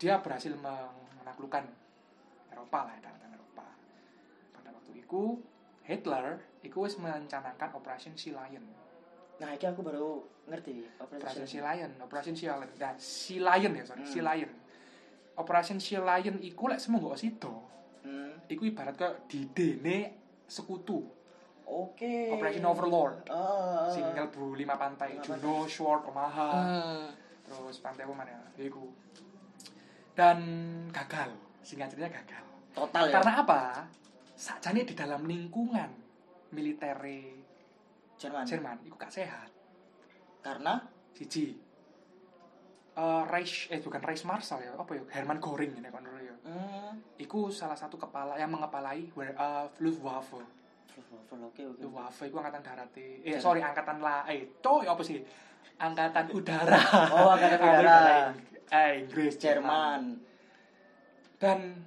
[0.00, 1.64] dia berhasil menaklukkan
[2.48, 3.23] Eropa lah daratan
[5.14, 5.38] Itu
[5.86, 8.66] Hitler itu wis mencanangkan Operation Sea Lion
[9.34, 10.82] Nah, ini aku baru ngerti.
[10.98, 14.10] Operation Sea Lion Operation Sea Lion nah, Sea Lion ya sorry Hmm.
[14.10, 14.50] Sea Lion
[15.36, 17.62] Operation Sea Lion iku lek semua gak sido
[18.02, 18.34] Hmm.
[18.50, 21.06] iku ibarat ke didene sekutu
[21.64, 22.34] Oke.
[22.34, 23.86] Operation Overlord Ah.
[23.86, 27.06] sing ngelbu lima pantai Lima Juno, Sword, Omaha Ah.
[27.40, 28.82] terus pantai apa mana ya iku
[30.12, 30.38] dan
[30.90, 32.42] gagal singkat cerita gagal
[32.74, 33.14] Total ya.
[33.14, 33.60] Karena apa?
[34.34, 35.90] Sakjane di dalam lingkungan
[36.54, 36.98] militer
[38.18, 38.46] Jerman.
[38.46, 39.50] Jerman itu gak sehat.
[40.42, 40.82] Karena
[41.14, 41.54] Siji.
[42.94, 45.02] Eh Reich eh bukan Reich Marshal ya, apa ya?
[45.10, 46.34] Hermann Göring ini kan ya.
[46.46, 47.18] hmm.
[47.18, 50.38] Iku salah satu kepala yang mengepalai uh, Luftwaffe.
[51.34, 51.82] Oke oke.
[51.82, 53.42] Luftwaffe itu angkatan darat eh Jerman.
[53.42, 55.18] sorry angkatan la eh toh ya apa sih?
[55.74, 56.78] Angkatan udara.
[57.10, 58.30] Oh, angkatan udara.
[58.70, 60.14] Eh Inggris Jerman.
[61.34, 61.82] Dan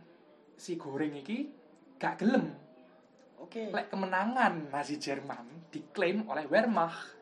[0.60, 1.57] si Goring iki
[1.98, 2.54] gak gelem
[3.38, 3.70] Oke.
[3.70, 7.16] lek kemenangan Nazi Jerman diklaim oleh Wehrmacht.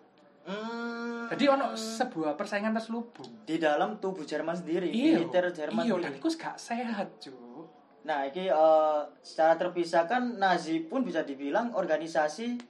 [0.45, 1.25] Hmm.
[1.33, 3.41] Jadi ono sebuah persaingan terselubung.
[3.49, 7.65] di dalam tubuh Jerman sendiri, Iya, militer Jerman iya, dan itu gak sehat, Cuk.
[8.05, 12.61] Nah, ini eh, secara terpisah kan Nazi pun bisa dibilang organisasi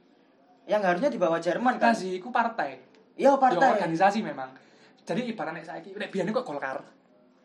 [0.71, 1.91] yang harusnya di bawah Jerman kan.
[1.91, 2.79] Nazi itu partai.
[3.19, 3.75] Iya Ya, partai.
[3.75, 4.55] organisasi memang.
[5.03, 6.79] Jadi ibaratnya saya ini, biar kok Golkar.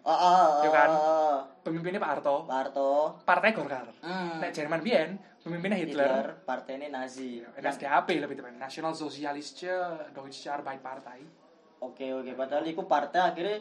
[0.00, 0.90] Ah, ah, ah, Iya kan?
[0.90, 2.36] ah, Pemimpinnya Pak Harto.
[2.44, 2.90] Pak Harto.
[3.22, 3.84] Partai Golkar.
[4.00, 4.40] Hmm.
[4.40, 5.10] Nek Jerman biyen
[5.40, 6.28] pemimpinnya Hitler, Hitler.
[6.42, 7.40] partai ini Nazi.
[7.40, 8.60] Yang- NSDAP lebih tepatnya.
[8.60, 9.72] National Sozialistische
[10.10, 11.20] Deutsche Arbeiterpartei.
[11.80, 13.60] Oke oke, padahal itu partai akhirnya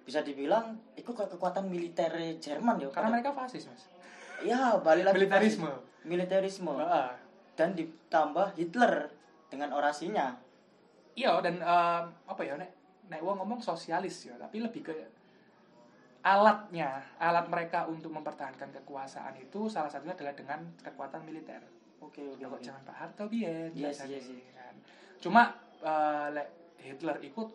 [0.00, 2.90] bisa dibilang itu ke- kekuatan militer Jerman ya.
[2.90, 3.86] Karena mereka fasis, Mas.
[4.38, 5.70] ya balik lagi Militerisme.
[6.04, 7.08] militerisme Heeh.
[7.54, 9.08] dan ditambah Hitler
[9.46, 10.34] dengan orasinya.
[11.14, 12.70] Iya dan em, apa ya nek
[13.06, 14.94] nek wong ngomong sosialis ya, tapi lebih ke
[16.26, 21.62] alatnya, alat mereka untuk mempertahankan kekuasaan itu salah satunya adalah dengan kekuatan militer.
[22.02, 22.34] Oke.
[22.42, 22.66] Ya kok oke.
[22.66, 24.42] zaman Pak Harto biyen sih, iya sih.
[24.50, 24.74] kan.
[25.22, 25.54] Cuma
[26.34, 26.50] lek
[26.82, 27.48] Hitler ikut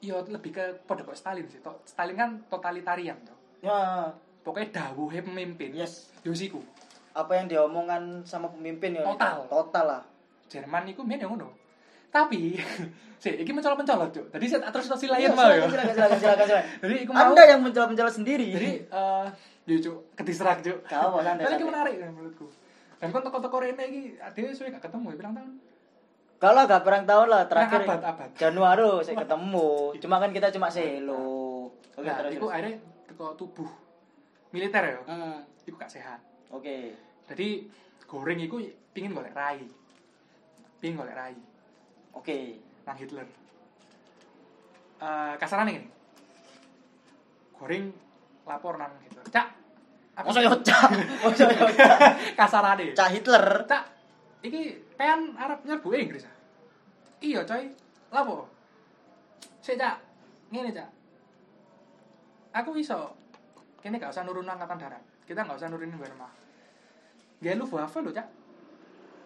[0.00, 1.60] ya lebih ke pada kok Stalin sih.
[1.84, 3.36] Stalin kan totalitarian tuh.
[3.60, 4.08] Ya,
[4.40, 5.76] Pokoknya dawuhe pemimpin.
[5.76, 6.08] yes.
[6.24, 6.64] Yosiku.
[7.12, 9.04] Apa yang diomongkan sama pemimpin ya?
[9.04, 9.44] Total.
[9.50, 10.02] Total lah.
[10.48, 11.52] Jerman iku biyen yang ngono.
[12.08, 12.56] Tapi
[13.22, 14.26] sih iki mencolot-mencolot, Cuk.
[14.30, 15.66] Tadi saya terus terus Iya, lain mau ya.
[15.66, 16.46] silakan, silakan, silakan.
[16.82, 18.48] Jadi iku mau Anda yang menjawab-menjawab sendiri.
[18.50, 19.26] Jadi eh
[19.68, 20.78] ya cuk, ketisrak cuk.
[20.86, 21.68] Gak apa, santai, Tapi iki santai.
[21.68, 22.46] menarik kan menurutku.
[22.98, 25.52] Dan kon toko-toko rene iki ade suwe gak ketemu ya bilang tahun.
[26.38, 28.30] kalau gak perang tahun lah terakhir Nah, abad-abad.
[28.32, 29.68] Januari saya ketemu.
[29.98, 31.66] Cuma kan kita cuma selo.
[31.92, 32.38] Oke, nah, terus.
[32.38, 32.46] terus.
[32.48, 33.66] akhirnya teko tubuh
[34.48, 34.98] militer ya.
[35.04, 36.22] Hmm, Iku gak sehat.
[36.48, 36.94] Oke.
[37.26, 37.66] Jadi
[38.06, 39.66] goreng iku pingin golek rai.
[40.78, 41.34] Pingin golek rai
[42.18, 42.58] Oke.
[42.88, 43.26] nang Hitler.
[44.98, 45.88] Eh kasarannya gini.
[47.54, 47.84] Goreng
[48.48, 49.24] lapor nang Hitler.
[49.28, 49.48] Cak,
[50.16, 50.90] aku Masa yo cak.
[51.22, 51.98] Masa yo cak.
[52.40, 52.86] kasarane.
[52.96, 53.44] Cak Hitler.
[53.68, 53.82] Cak,
[54.42, 56.24] iki pean Arab nyerbu Inggris.
[57.20, 57.66] Iya, coy.
[58.14, 58.46] Lapo?
[59.60, 59.98] Sik, Cak.
[60.54, 60.88] Ngene, Cak.
[62.62, 63.12] Aku iso.
[63.82, 65.02] Kene gak usah nurun angkatan darat.
[65.26, 66.34] Kita gak usah nurunin Wehrmacht.
[67.42, 68.26] Gak Luftwaffe lho, Cak.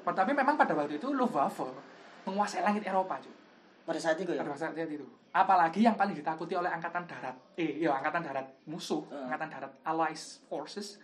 [0.02, 1.91] Tapi memang pada waktu itu Luftwaffe
[2.26, 3.34] menguasai langit Eropa, Cuk.
[3.82, 4.42] Pada saat itu ya.
[4.46, 5.06] Pada saat itu.
[5.32, 7.34] Apalagi yang paling ditakuti oleh angkatan darat.
[7.58, 9.26] Eh, iya, angkatan darat musuh, Hmm.
[9.26, 11.02] angkatan darat Allies Forces.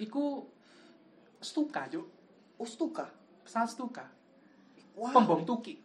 [0.00, 0.42] Iku
[1.38, 2.06] Stuka, Cuk.
[2.58, 3.06] Ustuka.
[3.44, 4.04] Pesawat Stuka.
[4.96, 5.12] Wah.
[5.12, 5.78] Pembom Tuki.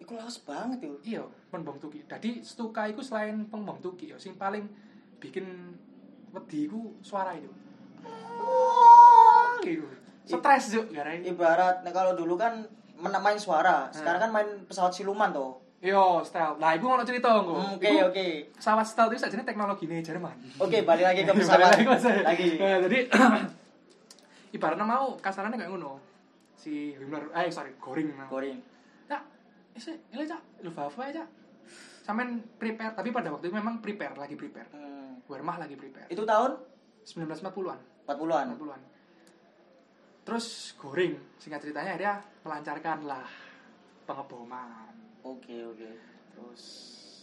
[0.00, 0.94] Iku lawas banget yo.
[1.02, 2.02] Iya, pembom Tuki.
[2.04, 4.66] Jadi Stuka itu selain pembom Tuki, ya, sing paling
[5.20, 5.76] bikin
[6.32, 7.50] wedi iku suara itu.
[9.60, 9.86] Gitu.
[10.24, 12.64] Stres juk gara Ibarat nah, kalau dulu kan
[13.00, 15.56] main suara, sekarang kan main pesawat siluman toh.
[15.80, 16.60] Yo, stealth.
[16.60, 17.56] Nah, iku ono cerita engko.
[17.56, 18.26] Hmm, Oke oke.
[18.52, 20.36] Pesawat stealth itu sajane teknologine Jerman.
[20.58, 21.72] Oke, balik lagi ke pesawat.
[21.72, 21.84] lagi.
[22.20, 22.48] Lagi.
[22.60, 22.98] Nah, jadi
[24.56, 25.96] ibaratnya mau kasarannya kayak ngono.
[26.52, 28.12] Si Himmler, eh sorry, Goring.
[28.12, 28.28] mau.
[28.28, 28.60] Goring.
[29.06, 29.22] Cak,
[29.72, 31.28] isi, ini cak, Luftwaffe ya cak.
[32.00, 35.20] sampean prepare tapi pada waktu itu memang prepare lagi prepare Hmm.
[35.24, 36.58] Wehrmacht lagi prepare Itu tahun
[37.06, 38.46] 1940-an 40-an.
[38.50, 38.80] 40-an
[40.30, 41.18] terus goreng.
[41.42, 42.14] Singkat ceritanya akhirnya
[42.46, 43.26] melancarkan lah
[44.06, 44.94] pengeboman.
[45.26, 45.90] Oke, oke.
[46.30, 46.62] terus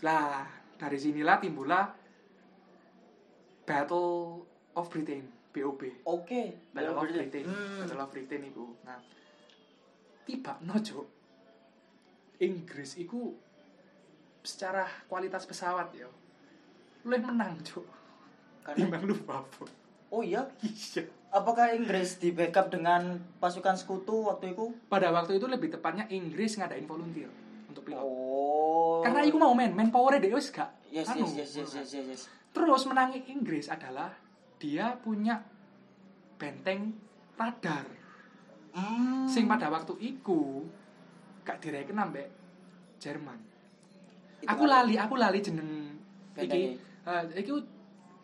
[0.03, 0.43] lah
[0.75, 1.87] dari sinilah timbullah
[3.63, 4.43] Battle
[4.75, 5.23] of Britain
[5.55, 6.67] BOB Oke.
[6.75, 7.47] Battle of Britain.
[7.47, 7.87] Hmm.
[7.87, 8.99] Battle of Britain itu nah
[10.27, 11.07] tiba nojo
[12.43, 13.31] Inggris itu
[14.43, 16.11] secara kualitas pesawat ya
[17.07, 17.87] lu menang cuk.
[18.67, 19.71] Karena timbang lu babon
[20.11, 24.71] Oh iya, iya apakah Inggris di backup dengan pasukan sekutu waktu itu?
[24.87, 27.29] pada waktu itu lebih tepatnya Inggris ngadain volunteer
[27.67, 29.03] untuk pilot Oh.
[29.03, 31.27] karena itu mau main main power dia wis gak Yes, anu.
[31.27, 32.21] yes, yes, yes, yes, yes, yes.
[32.49, 34.15] terus menangi Inggris adalah
[34.57, 35.43] dia punya
[36.35, 36.95] benteng
[37.33, 37.85] radar
[38.71, 39.25] Hmm.
[39.25, 40.61] sing pada waktu itu
[41.41, 42.29] gak direken ambek
[42.97, 43.41] Jerman
[44.37, 45.97] Itu aku lali aku lali jeneng
[46.35, 46.77] iki Bentenge.
[47.03, 47.51] eh, iki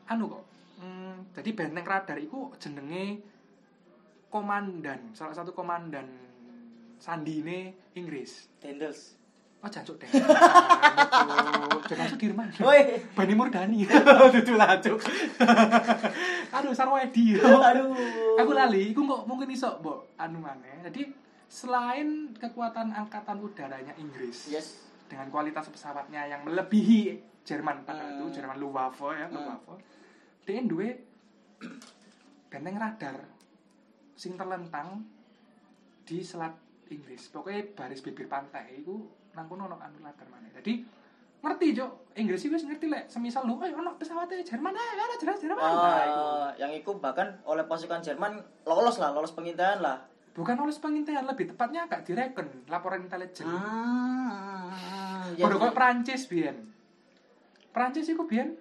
[0.06, 0.44] anu kok
[1.32, 3.22] jadi benteng radar itu jenenge
[4.28, 6.08] komandan salah satu komandan
[6.98, 9.16] sandine Inggris Dendels.
[9.60, 10.10] oh jancuk deh
[11.86, 13.00] jangan Sudirman Woi.
[13.14, 13.88] Bani Murdani
[14.34, 15.00] Dudu lacuk
[16.56, 17.96] Aduh Sarwedi Aduh.
[18.36, 21.12] Aku lali Iku kok mungkin iso mbok anu maneh Jadi
[21.48, 24.68] selain kekuatan angkatan udaranya Inggris Yes.
[25.06, 28.24] dengan kualitas pesawatnya yang melebihi Jerman pada Hmm.
[28.26, 29.36] itu Jerman Luftwaffe ya Hmm.
[29.38, 29.80] Luftwaffe
[30.44, 30.90] dia duwe
[32.48, 33.18] benteng radar
[34.14, 35.02] sing terlentang
[36.04, 36.54] di selat
[36.86, 38.94] Inggris pokoknya baris bibir pantai itu
[39.34, 40.84] nang kono ono anu radar mana jadi
[41.40, 45.38] ngerti jo Inggris itu ngerti lek semisal lu ayo ono pesawatnya Jerman ayo ada jelas
[45.40, 46.22] Jerman Nah, iku.
[46.22, 50.00] Ah, yang itu bahkan oleh pasukan Jerman lolos lah, lolos pengintaian lah.
[50.34, 54.74] bukan oleh pengintaian lebih tepatnya agak direken laporan intelijen Ah,
[55.32, 55.62] ya, Padha ya.
[55.62, 56.58] koyo Prancis biyen.
[57.70, 58.58] Prancis iku biyen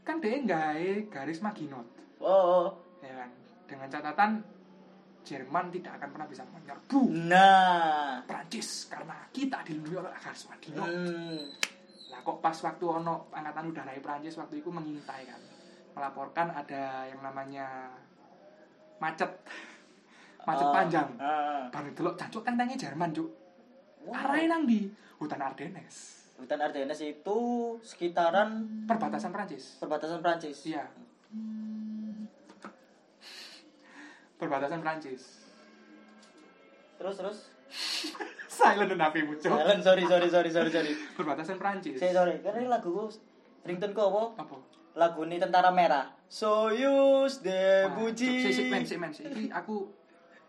[0.00, 1.86] kan dia nggawe garis Maginot,
[2.18, 3.30] Oh, ya kan?
[3.64, 4.40] Dengan catatan
[5.20, 8.24] Jerman tidak akan pernah bisa menyerbu Nah.
[8.24, 10.88] Prancis karena kita dilindungi oleh garis Maginot.
[10.88, 11.38] Hmm.
[12.08, 15.40] Lah kok pas waktu ono angkatan udara Prancis waktu itu mengintai kan.
[15.92, 17.92] Melaporkan ada yang namanya
[18.98, 19.28] macet.
[20.40, 21.08] Macet Oh, panjang.
[21.20, 21.68] ah.
[21.68, 23.28] Baru delok cancuk tentangnya Jerman, Cuk.
[24.00, 24.16] Wow.
[24.16, 24.88] Arahnya nang di
[25.20, 26.19] hutan Ardennes.
[26.40, 27.38] Hutan Ardennes itu
[27.84, 29.76] sekitaran Perbatasan Prancis.
[29.76, 30.56] perbatasan Prancis.
[30.64, 30.88] Iya.
[34.40, 35.44] Perbatasan Prancis.
[36.96, 37.38] Terus terus.
[38.60, 39.52] Silent napi muncul.
[39.52, 40.92] Jalan, sorry sorry sorry sorry sorry.
[41.20, 42.00] Perbatasan Prancis.
[42.00, 43.12] Saya sorry, karena ini lagu
[43.68, 44.40] ringtone ku apa?
[44.40, 44.56] Apa?
[44.96, 46.08] Lagu ini tentara merah.
[46.24, 48.48] Soyuz de Buji.
[48.48, 49.92] Si si men si men si aku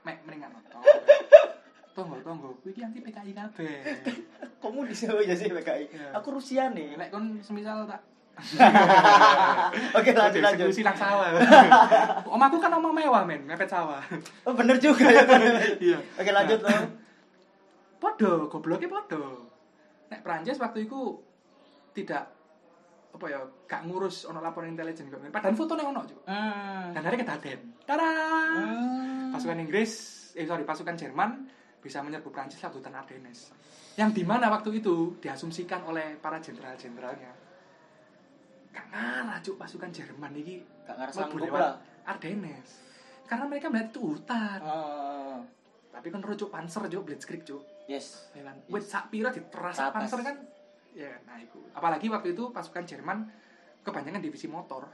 [0.08, 0.82] mek nonton.
[2.02, 3.78] Tunggu tunggu, kuwi iki anti PKI kabeh.
[4.98, 5.84] Sini aja sih PKI.
[5.94, 6.08] Iya.
[6.18, 6.98] Aku Rusia nih.
[6.98, 8.02] Lek kon semisal tak
[9.98, 10.72] Oke lanjut lanjut.
[10.82, 11.30] Nang sawah.
[12.34, 14.02] Om aku kan omah mewah men, mepet sawah.
[14.48, 15.22] Oh bener juga ya.
[15.78, 16.00] Iya.
[16.18, 16.84] Oke lanjut Nah, loh.
[18.02, 19.52] Podo, gobloknya podo.
[20.10, 21.22] Nek Prancis waktu itu
[21.94, 22.34] tidak
[23.12, 25.22] apa ya, gak ngurus ono laporan intelijen kok.
[25.30, 26.24] Padahal fotonya ono juga.
[26.32, 26.96] Hmm.
[26.96, 27.60] Dan akhirnya ketaden.
[27.86, 28.56] Tarang!
[28.58, 29.30] Hmm.
[29.36, 29.92] Pasukan Inggris,
[30.40, 31.46] eh sorry, pasukan Jerman
[31.82, 33.50] bisa menyerbu Prancis lewat hutan Ardennes.
[33.98, 37.34] Yang di mana waktu itu diasumsikan oleh para jenderal-jenderalnya.
[38.72, 41.76] Gak ngarah cuk pasukan Jerman ini Gak ngarah mlebu sanggup lah.
[42.08, 42.70] Ardennes.
[43.28, 44.60] Karena mereka melihat itu hutan.
[44.64, 45.40] Oh.
[45.92, 47.64] Tapi kan rujuk panser cuk, blitzkrieg cuk.
[47.90, 48.32] Yes.
[48.32, 48.56] Ya kan?
[48.72, 50.08] Wait, sak pira diteras Tapas.
[50.08, 50.38] panser kan?
[50.96, 51.60] Ya, nah itu.
[51.76, 53.28] Apalagi waktu itu pasukan Jerman
[53.84, 54.88] kebanyakan divisi motor.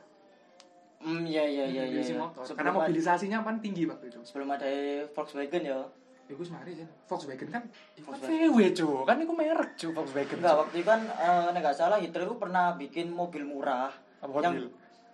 [0.97, 1.93] Hmm, iya iya iya iya.
[1.93, 2.21] divisi iya.
[2.25, 2.41] motor.
[2.41, 4.19] Sebelum Karena mobilisasinya kan tinggi waktu itu.
[4.25, 4.65] sebelum ada
[5.13, 5.79] Volkswagen ya.
[6.27, 6.83] Iku semari sih.
[7.05, 7.63] Volkswagen kan
[7.93, 8.51] iku kan Volkswagen.
[8.51, 9.01] VW, Cuk.
[9.03, 10.37] Kan iku merek, Cuk, Volkswagen.
[10.37, 14.39] Enggak, waktu itu kan eh, nek nggak salah Hitler itu pernah bikin mobil murah Apa
[14.41, 14.69] yang Wheel?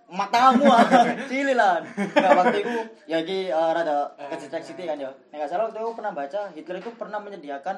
[0.05, 0.83] matamu ah
[1.31, 4.29] cililan nggak waktu itu ya ki eh, rada Eh.
[4.29, 7.77] kecetek sithik kan ya nek nggak salah waktu itu pernah baca Hitler itu pernah menyediakan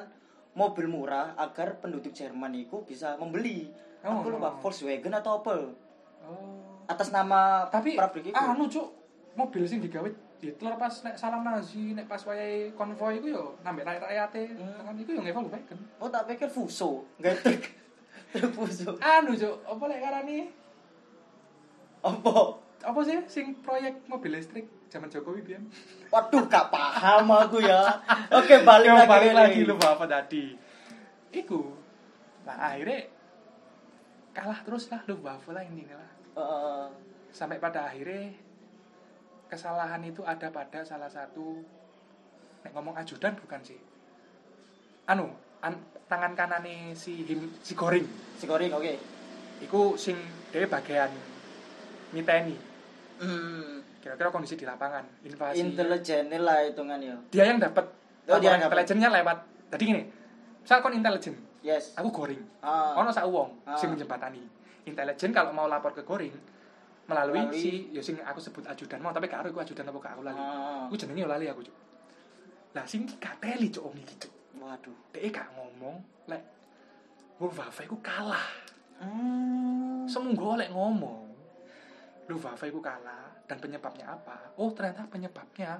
[0.52, 3.70] mobil murah agar penduduk Jerman itu bisa membeli
[4.02, 4.60] Oh, aku lupa oh.
[4.60, 5.52] Volkswagen atau apa
[6.22, 6.84] Oh.
[6.84, 8.86] atas nama Tapi pabrik itu anu, Cuk,
[9.32, 13.82] mobil sing digawe Hitler pas nek salam Nazi, nek pas wayahe konvoy iku yo nambah
[13.82, 14.42] rakyat-rakyate.
[14.56, 14.84] Hmm.
[14.84, 15.78] Kan iku yo nge Volkswagen.
[16.00, 17.62] oh tak pikir Fuso nggak truk
[18.36, 20.38] truk Fuso Anu, Cuk, apa lek karani?
[22.04, 22.32] apa
[22.86, 25.64] Apa sih sing proyek mobil listrik zaman Jokowi biyen?
[26.12, 27.82] waduh gak paham aku ya
[28.30, 30.54] oke balik lagi balik lagi lu apa tadi
[31.34, 31.74] iku
[32.46, 33.10] nah akhirnya
[34.30, 36.86] kalah terus lah lu Buffalo lah ini lah Eh,
[37.32, 38.28] sampai pada akhirnya
[39.46, 41.62] kesalahan itu ada pada salah satu
[42.66, 43.78] nek ngomong ajudan bukan sih
[45.06, 45.30] anu
[45.62, 45.74] an,
[46.06, 48.06] tangan kanane si him, si Goring.
[48.38, 48.94] Si Goring oke.
[49.62, 50.14] Iku sing
[50.54, 51.10] dhewe bagian
[52.14, 52.54] miteni.
[53.18, 53.82] Hmm.
[53.98, 55.58] Kira-kira kondisi di lapangan, invasi.
[55.58, 57.16] Intelijen lah hitungan ya.
[57.32, 57.90] Dia yang dapat
[58.26, 59.38] Oh, dia intelijennya lewat.
[59.70, 60.02] Tadi gini,
[60.62, 61.94] misal kon intelijen, Yes.
[61.94, 62.42] aku Goring.
[62.58, 62.98] Ah.
[62.98, 63.78] Ono sak wong Ah.
[63.78, 64.42] sing menjembatani.
[64.86, 66.34] Intelijen kalau mau lapor ke Goring
[67.06, 70.22] melalui, Melalui- si ya sing aku sebut ajudan mau tapi karo iku ajudan apa aku
[70.26, 70.40] lali.
[70.90, 71.76] Aku jenenge yo lali aku, Cuk.
[72.74, 74.32] Lah sing kateli cuk om iki, Cuk.
[74.60, 74.96] Waduh.
[75.14, 76.42] Dek gak ngomong lek
[77.38, 78.48] Luftwaffe iku kalah.
[78.98, 80.08] Hmm.
[80.08, 81.30] Semunggo lek ngomong
[82.26, 84.58] Luftwaffe iku kalah dan penyebabnya apa?
[84.58, 85.78] Oh, ternyata penyebabnya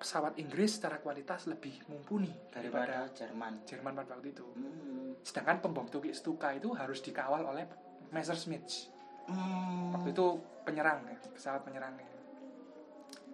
[0.00, 3.52] pesawat Inggris secara kualitas lebih mumpuni daripada daripada Jerman.
[3.68, 4.46] Jerman pada waktu itu.
[4.56, 5.14] Hmm.
[5.22, 7.68] Sedangkan pembom Tuki Stuka itu harus dikawal oleh
[8.10, 8.91] Messerschmitt.
[9.26, 9.94] Hmm.
[9.94, 10.26] Waktu itu
[10.62, 12.06] penyerang ya, pesawat penyerangnya.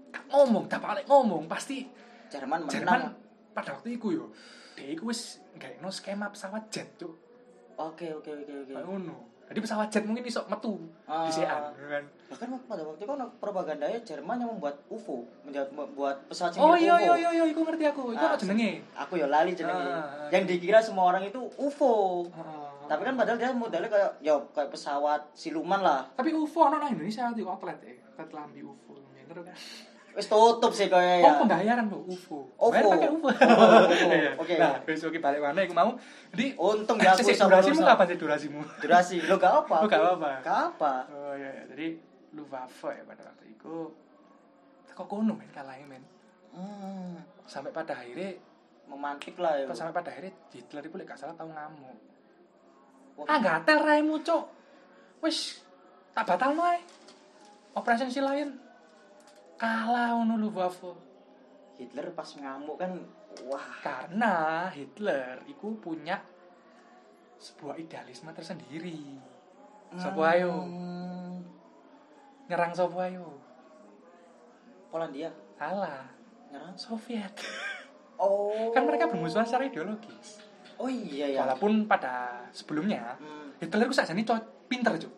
[0.08, 1.84] Gak ngomong, dapat lek ngomong pasti
[2.28, 2.72] Jerman menang.
[2.72, 3.00] Jerman
[3.52, 4.24] pada waktu itu yo.
[4.76, 5.40] Dia iku wis
[5.80, 7.12] no skema pesawat jet, Cuk.
[7.78, 8.72] Oke oke oke oke.
[8.72, 9.16] Kayak ngono.
[9.48, 10.76] Jadi pesawat jet mungkin iso metu
[11.08, 11.24] Ah.
[11.24, 12.04] di kan.
[12.28, 16.76] Bahkan pada waktu itu kan propagandanya Jerman yang membuat UFO, membuat, membuat pesawat sing Oh
[16.76, 17.04] iya UFO.
[17.08, 18.12] iya iya iya, iku ngerti aku.
[18.12, 18.84] Iku Ah, apa jenenge?
[18.92, 19.88] Aku ya lali jenenge.
[19.88, 20.28] Ah, ah.
[20.28, 22.28] Yang dikira semua orang itu UFO.
[22.28, 22.67] Heeh.
[22.88, 26.08] Tapi kan padahal dia modelnya kayak ya kayak pesawat siluman lah.
[26.12, 27.92] tapi UFO ono nang Indonesia di outlet ya.
[28.10, 28.96] Outlet lambi UFO.
[29.28, 29.56] Bener kan?
[30.08, 31.38] Wis tutup sih kayak Oh, ya.
[31.38, 32.48] pembayaran loh UFO.
[32.50, 32.72] UFO.
[32.72, 33.28] Bayar pakai UFO.
[34.42, 34.54] Oke.
[34.56, 35.94] Nah, wis oke balik mana iku mau.
[36.32, 38.60] Jadi Untung ya aku sama durasimu kapan sih durasimu?
[38.80, 39.16] Durasi.
[39.22, 39.76] Lo gak apa.
[39.78, 40.30] Lo gak apa-apa.
[40.40, 40.92] Gak apa.
[41.08, 41.62] Oh iya, iya.
[41.68, 41.86] jadi
[42.30, 43.74] Luftwaffe ya pada waktu itu
[44.88, 46.02] kok kono men kalahnya men
[46.48, 47.14] Hmm.
[47.44, 48.34] sampai pada akhirnya
[48.84, 49.68] Memantik lah ya.
[49.70, 51.94] sampai pada akhirnya Hitler itu lek gak salah tau ngamuk.
[53.26, 54.44] Ah gatel raimu cok
[55.24, 55.64] wis
[56.14, 56.78] tak batal ae
[57.74, 58.50] Operation Sea Lion
[59.58, 60.94] kalah ngono Luftwaffe
[61.78, 62.94] Hitler pas ngamuk kan
[63.46, 63.68] wah.
[63.82, 66.18] karena Hitler itu punya
[67.38, 69.18] sebuah idealisme tersendiri
[69.94, 70.68] Sapa ayo?
[70.68, 71.40] Hmm.
[72.50, 73.40] nyerang sopo ayo
[74.92, 76.06] Polandia salah
[76.52, 76.76] nyerang.
[76.76, 77.34] Soviet
[78.18, 78.74] Oh.
[78.74, 80.42] kan mereka bermusuhan secara ideologis
[80.78, 81.42] Oh iya ya.
[81.42, 83.50] walaupun pada sebelumnya Hmm.
[83.58, 85.12] Hitler itu saja cok pinter cok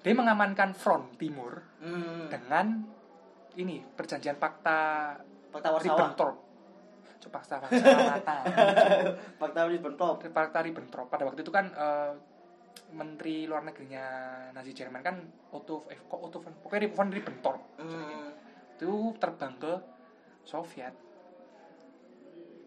[0.00, 2.26] dia mengamankan front timur Hmm.
[2.26, 2.80] dengan
[3.54, 5.12] ini perjanjian fakta
[5.50, 5.84] Fakta Warsawa.
[5.84, 6.36] Ribbentrop
[7.20, 8.00] coba fakta Warsawa
[9.40, 10.16] Fakta Ribbentrop.
[10.24, 12.12] fakta Ribbentrop pada waktu itu kan eh,
[12.90, 14.04] menteri luar negerinya
[14.50, 18.32] Nazi Jerman kan Otto eh, kok Otto von pokoknya von Ribbentrop Hmm.
[18.72, 19.72] itu terbang ke
[20.42, 20.96] Soviet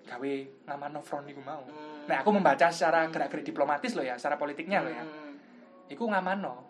[0.04, 0.34] gawe
[0.66, 2.06] ngamano front iku mau Hmm.
[2.06, 5.40] nah aku membaca secara gerak-gerik diplomatis loh ya secara politiknya loh ya Hmm.
[5.88, 6.64] iku ngamano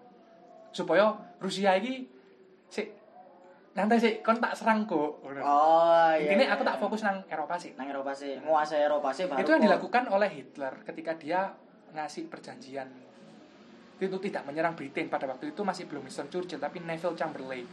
[0.69, 2.05] supaya Rusia ini
[2.67, 2.85] sih
[3.71, 5.33] nanti sih kon tak serang kok Oh
[6.13, 6.29] iya.
[6.29, 6.81] intinya iya, aku tak iya.
[6.81, 9.39] fokus nang Eropa sih nang Eropa sih, nguasai Eropa sih baru.
[9.39, 11.53] itu yang dilakukan oleh Hitler ketika dia
[11.91, 12.89] ngasih perjanjian
[13.95, 17.65] itu tidak menyerang Britain pada waktu itu masih belum Winston Churchill tapi Neville Chamberlain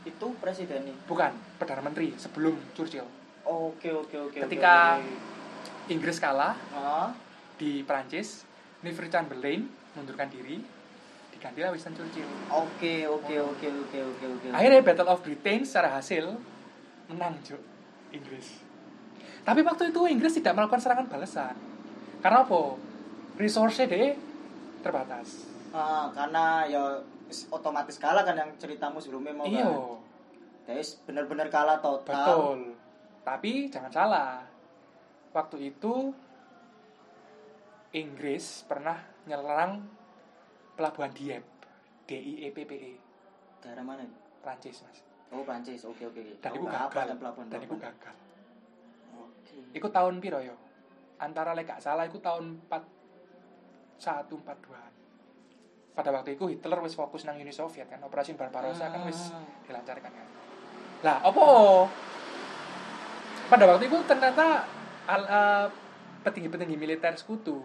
[0.00, 0.96] Itu presiden nih.
[1.04, 3.04] bukan perdana menteri sebelum Churchill
[3.50, 4.38] Oke oke oke.
[4.38, 5.28] Ketika- oke.
[5.90, 7.10] Inggris kalah Ah,
[7.56, 8.46] di Prancis
[8.80, 10.62] Neville Chamberlain mundurkan diri
[11.30, 14.46] digantilah Winston Churchill Oke oke oke oke oke oke.
[14.50, 16.30] akhirnya Battle of Britain secara hasil
[17.08, 17.58] menang Cuk,
[18.10, 18.62] Inggris
[19.40, 21.58] tapi waktu itu Inggris tidak melakukan serangan balasan
[22.20, 22.60] karena apa
[23.34, 24.14] resource deh
[24.80, 26.82] terbatas Ah, karena ya
[27.48, 29.66] otomatis kalah kan yang ceritamu sebelumnya mau iya
[30.66, 30.78] kan.
[31.02, 32.14] Benar-benar kalah total.
[32.14, 32.60] betul
[33.20, 34.42] tapi jangan salah
[35.30, 36.12] waktu itu
[37.90, 39.82] Inggris pernah nyerang
[40.74, 41.46] pelabuhan Dieppe
[42.06, 42.92] D I E P P E
[43.60, 44.06] Daerah mana?
[44.40, 44.98] Prancis mas
[45.30, 45.86] Oh Prancis.
[45.86, 46.42] Oke oke oke.
[46.42, 47.06] dan itu gagal
[47.46, 48.14] dan itu gagal
[49.12, 49.56] Oke.
[49.70, 50.54] Iku tahun piro yo?
[51.18, 54.74] Antara lek gak salah iku tahun 41 42.
[55.92, 59.42] Pada waktu itu Hitler wis fokus nang Uni Soviet kan, operasi Barbarossa kan wis Ah.
[59.68, 60.26] dilancarkan kan.
[61.02, 61.46] Lah, opo?
[63.50, 64.62] Pada waktu itu ternyata
[65.10, 65.66] al, eh,
[66.22, 67.58] petinggi-petinggi militer sekutu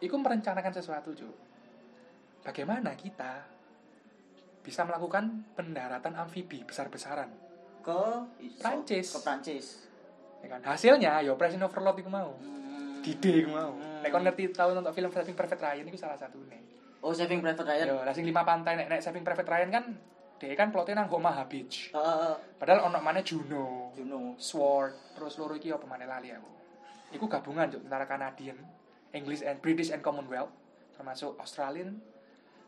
[0.00, 1.36] itu merencanakan sesuatu, Cuk.
[2.42, 3.44] Bagaimana kita
[4.62, 7.28] bisa melakukan pendaratan amfibi besar-besaran
[7.82, 8.00] ke
[8.62, 9.10] Prancis.
[9.12, 9.66] Ke Prancis.
[10.42, 12.98] ya kan hasilnya ya Operation Overlord itu mau Hmm.
[13.02, 13.74] Dide iku mau.
[13.74, 14.02] Hmm.
[14.02, 16.62] Nek ngerti tahu nonton film Saving Private Ryan itu salah satu nih.
[17.02, 17.86] Oh Saving Private Ryan.
[17.90, 19.84] Yo, sing lima pantai nek, nek Saving Private Ryan kan
[20.42, 21.94] dia kan plotnya nang Omaha Beach.
[21.94, 22.34] Heeh.
[22.58, 24.34] Padahal ono mana Juno, Juno.
[24.34, 26.50] Sword, terus loro iki apa mana lali aku.
[27.14, 28.58] Iku gabungan juk antara Canadian,
[29.14, 30.50] English and British and Commonwealth,
[30.92, 32.02] termasuk Australian,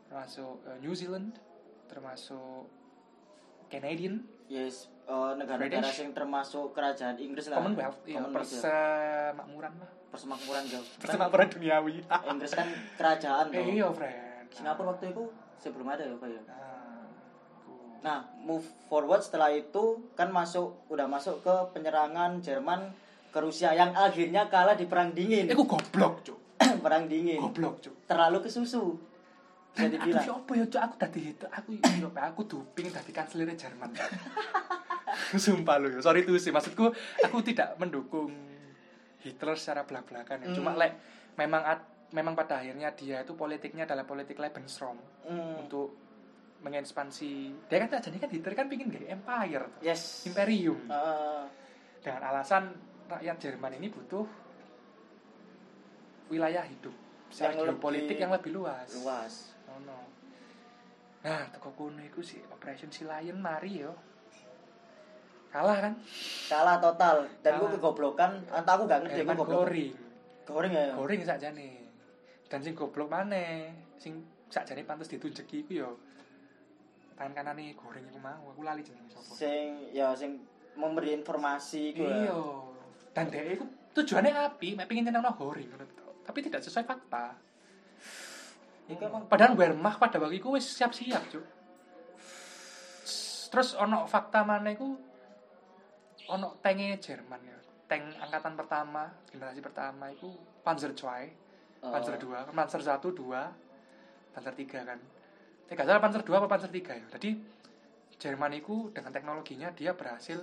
[0.06, 1.34] termasuk eh, New Zealand,
[1.90, 2.70] termasuk
[3.66, 6.04] Canadian yes eh, negara-negara British.
[6.04, 8.60] yang termasuk kerajaan Inggris lah Commonwealth ya Commonwealth ya.
[8.60, 15.10] persemakmuran lah persemakmuran jauh persemakmuran duniawi Inggris kan kerajaan eh tuh iya friend Singapura waktu
[15.10, 15.24] itu
[15.58, 16.73] sebelum ada ya kayak nah, ku-
[18.04, 22.92] nah move forward setelah itu kan masuk udah masuk ke penyerangan Jerman
[23.32, 25.48] ke Rusia yang akhirnya kalah di perang dingin.
[25.48, 26.38] Eh ku goblok cuk.
[26.84, 27.40] Perang dingin.
[27.40, 27.96] Goblok cuk.
[28.04, 28.94] Terlalu kesusu
[29.72, 30.22] bisa aku dibilang.
[30.22, 30.80] siapa ya cuk?
[30.80, 33.90] Aku tadi itu aku yo aku duping tadi kanselir Jerman.
[35.34, 35.98] Sumpah lu ya.
[35.98, 38.30] Sorry tuh sih maksudku aku tidak mendukung
[39.18, 40.48] Hitler secara belak-belakan ya.
[40.52, 40.78] Cuma Hmm.
[40.78, 40.92] lek
[41.34, 44.94] memang ad- memang pada akhirnya dia itu politiknya adalah politik Lebensraum
[45.24, 46.03] Hmm, untuk
[46.64, 47.32] mengekspansi
[47.68, 51.44] dia kan jadi kan Hitler kan pingin gaya empire yes imperium Eh,
[52.00, 52.72] dengan alasan
[53.06, 54.24] rakyat Jerman ini butuh
[56.32, 56.94] wilayah hidup
[57.34, 59.34] Yang lebih geopolitik yang lebih luas luas
[59.64, 59.98] Oh, no.
[61.24, 63.90] Nah, teko kono iku sih Operation Sea Lion mari yo.
[65.50, 65.94] Kalah kan?
[66.46, 69.92] kalah total dan gue kegoblokan entah aku gak ngerti gue goblok Goring.
[70.44, 71.70] goreng ya Goring sakjane.
[72.46, 75.90] Dan sing goblok maneh, sing sakjane pantes ditunjeki iku yo.
[77.14, 79.38] Tangan kanane Goring iku mau, aku lali jenenge sapa.
[79.38, 80.42] sing ya sing
[80.74, 82.38] memberi informasi gue Iya.
[83.14, 86.08] Dan dia iku tujuannya api, mek pengin nyenengno Goring ngono to.
[86.26, 87.38] Tapi tidak sesuai fakta.
[88.90, 91.44] Iku emang Padahal Wehrmacht pada waktu itu wis siap-siap, Cuk.
[93.54, 94.98] Terus ono fakta mana iku
[96.26, 97.58] ono tanknya Jerman ya.
[97.86, 100.26] Tank angkatan pertama, generasi pertama itu
[100.66, 101.30] Panzer II,
[101.84, 104.98] Panzer II, Panzer 1, 2, Panzer 3 kan.
[105.72, 107.06] Gak salah Panzer 2 apa Panzer 3 ya.
[107.18, 107.30] Jadi
[108.14, 110.38] Jerman itu dengan teknologinya dia berhasil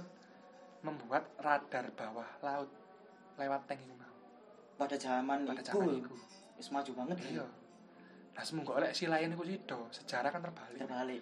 [0.81, 2.69] membuat radar bawah laut
[3.37, 3.95] lewat tank itu
[4.81, 6.13] pada zaman Pada zaman itu.
[6.57, 7.45] wis maju banget Iya.
[8.31, 10.79] Nah, semoga oleh si lain itu sido, sejarah kan terbalik.
[10.81, 11.21] terbalik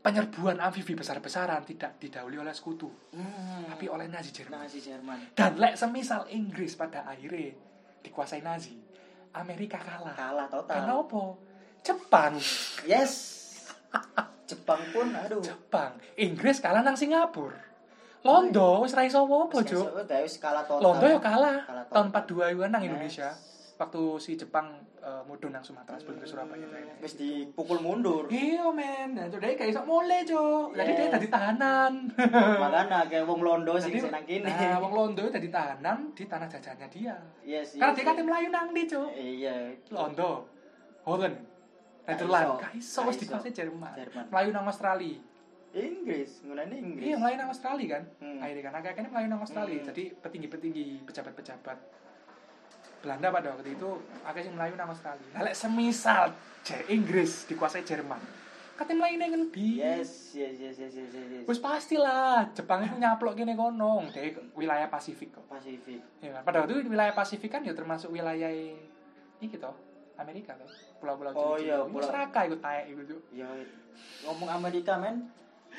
[0.00, 3.68] Penyerbuan amfibi besar-besaran tidak didahului oleh sekutu, hmm.
[3.68, 4.64] tapi oleh Nazi Jerman.
[4.64, 7.52] Nazi Jerman Dan lek semisal Inggris pada akhirnya
[8.00, 8.80] dikuasai Nazi,
[9.36, 10.16] Amerika kalah.
[10.16, 11.22] kalah total Karena apa?
[11.80, 12.36] Jepang,
[12.84, 13.12] yes
[14.46, 17.70] Jepang pun aduh Jepang, Inggris kalah nang Singapura.
[18.20, 21.64] Londo wis ra iso wis kalah total Londo ya kalah.
[21.88, 22.82] Tahun 42 itu nang.
[22.84, 23.30] Indonesia.
[23.80, 26.68] Waktu si Jepang eh, mudun nang Sumatera sebelum ke Surabaya.
[27.00, 30.76] wis dipukul mundur Iya men, nah jadi kayak iso mulai cok.
[30.76, 31.92] Jadi dia tadi tahanan.
[32.60, 36.92] makanya kayak wong Londo sing senang kini Nah, wong Londo tadi tahanan di tanah jajannya
[36.92, 37.16] dia.
[37.40, 38.20] yes Karena dia kan.
[38.20, 39.08] Melayu nang di cok.
[39.16, 40.44] iya Londo,
[41.08, 41.40] Holland,
[42.08, 42.60] Netherlands, iso.
[42.60, 43.92] gak iso Gak wis dikuasai Jerman.
[44.30, 45.18] Melayu nang Australia.
[45.70, 48.02] Inggris nggunanya Inggris Iya, Melayu nang Australia kan.
[48.18, 48.42] Hmm.
[48.42, 49.78] Akhirnya kan akhirnya Melayu nang Australia.
[49.78, 49.88] Hmm.
[49.94, 51.78] Jadi petinggi-petinggi pejabat-pejabat
[53.00, 53.90] Belanda pada waktu itu
[54.26, 55.30] akhirnya Melayu nang Australia.
[55.38, 56.34] Lek semisal
[56.90, 58.18] Inggris dikuasai Jerman.
[58.74, 59.70] Katanya Melayu nang ngendi?
[59.78, 61.44] yes yes yes yes yes yes.
[61.46, 65.44] Wis pastilah Jepang itu nyaplok gini kono dari wilayah Pasifik kok.
[65.46, 66.42] Pasifik Ya kan?
[66.42, 68.50] Pada waktu itu wilayah Pasifik kan ya termasuk wilayah
[69.40, 69.72] iki toh,
[70.20, 70.68] Amerika toh.
[70.98, 73.20] Pulau-pulau Oh, iya, pulau- Seraka iku taek iku Cuk.
[73.32, 73.48] ya
[74.22, 75.28] ngomong Amerika men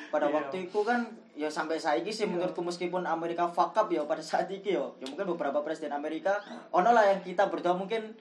[0.08, 0.34] pada Iya.
[0.34, 2.32] waktu itu kan ya sampai saiki sih Iya.
[2.32, 6.42] menurutku meskipun Amerika fuck up ya pada saat itu ya ya mungkin beberapa presiden Amerika
[6.70, 8.16] ono lah yang kita berdua mungkin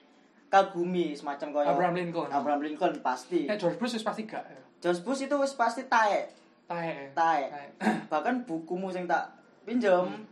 [0.47, 2.27] kagumi semacam kayak Abraham Lincoln.
[2.29, 4.43] Abraham Lincoln pasti Kayak George Bush wis pasti gak.
[4.43, 4.59] ya.
[4.79, 6.27] George Bush itu wis pasti ya.
[6.67, 7.47] taek Taek.
[8.07, 9.31] bahkan bukumu yang tak
[9.63, 10.23] pinjam Hmm.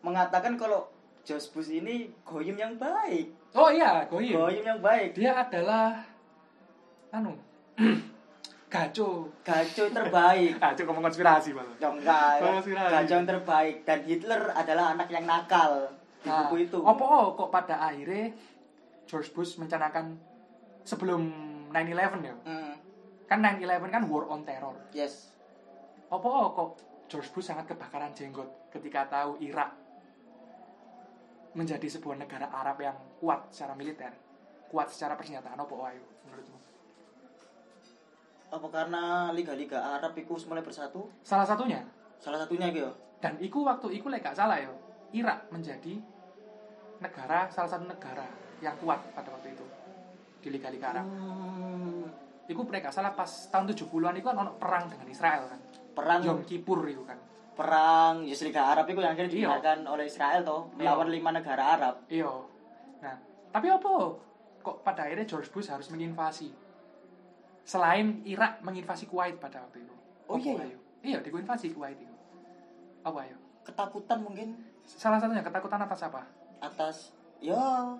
[0.00, 0.86] mengatakan kalau
[1.22, 4.36] George Bush ini goyim yang baik Oh iya, Goyim.
[4.36, 6.04] goyim yang baik Dia adalah
[7.08, 7.32] anu
[8.68, 9.32] gaco.
[9.40, 11.72] gaco terbaik Gaco ngomong konspirasi malah.
[11.78, 12.90] Ya enggak, Siraj.
[12.92, 15.88] gaco yang terbaik dan Hitler adalah anak yang nakal
[16.18, 16.78] di Nah, buku itu.
[16.82, 18.34] Apa kok pada akhirnya
[19.06, 20.18] George Bush mencanangkan
[20.82, 21.22] sebelum
[21.70, 22.34] 9/11 ya?
[22.44, 22.74] Hmm,
[23.24, 24.76] Kan 9/11 kan war on terror.
[24.90, 25.32] yes.
[26.08, 26.76] Apa kok
[27.06, 29.72] George Bush sangat kebakaran jenggot ketika tahu Irak
[31.58, 34.14] menjadi sebuah negara Arab yang kuat secara militer,
[34.70, 36.58] kuat secara persenjataan apa ayo menurutmu?
[38.48, 39.02] Apa karena
[39.34, 41.10] liga-liga Arab itu mulai bersatu?
[41.20, 41.82] Salah satunya
[42.18, 42.90] Salah satunya gitu.
[43.18, 44.70] dan iku waktu iku lek gak salah ya,
[45.12, 45.98] Irak menjadi
[46.98, 48.26] negara salah satu negara
[48.58, 49.66] yang kuat pada waktu itu
[50.38, 51.06] di liga-liga Arab.
[51.06, 52.06] Hmm,
[52.48, 55.60] Iku mereka salah pas tahun 70-an itu kan ono perang dengan Israel kan.
[55.92, 57.18] perang Yom Kippur itu kan.
[57.58, 59.38] Perang yes, liga Arab itu yang akhirnya Iya.
[59.50, 62.06] dimenangkan oleh Israel toh melawan lima negara Arab.
[62.06, 62.30] Iya.
[63.02, 63.16] Nah,
[63.50, 64.14] tapi apa?
[64.62, 66.54] Kok pada akhirnya George Bush harus menginvasi?
[67.66, 69.94] Selain Irak menginvasi Kuwait pada waktu itu.
[70.30, 70.64] Oh, iya, iya?
[70.70, 70.78] ayo?
[71.02, 72.14] Iya, diinvasi Kuwait itu.
[73.02, 73.36] Apa ayo?
[73.66, 74.48] Ketakutan mungkin
[74.88, 76.24] Salah satunya ketakutan atas apa?
[76.58, 77.92] atas ya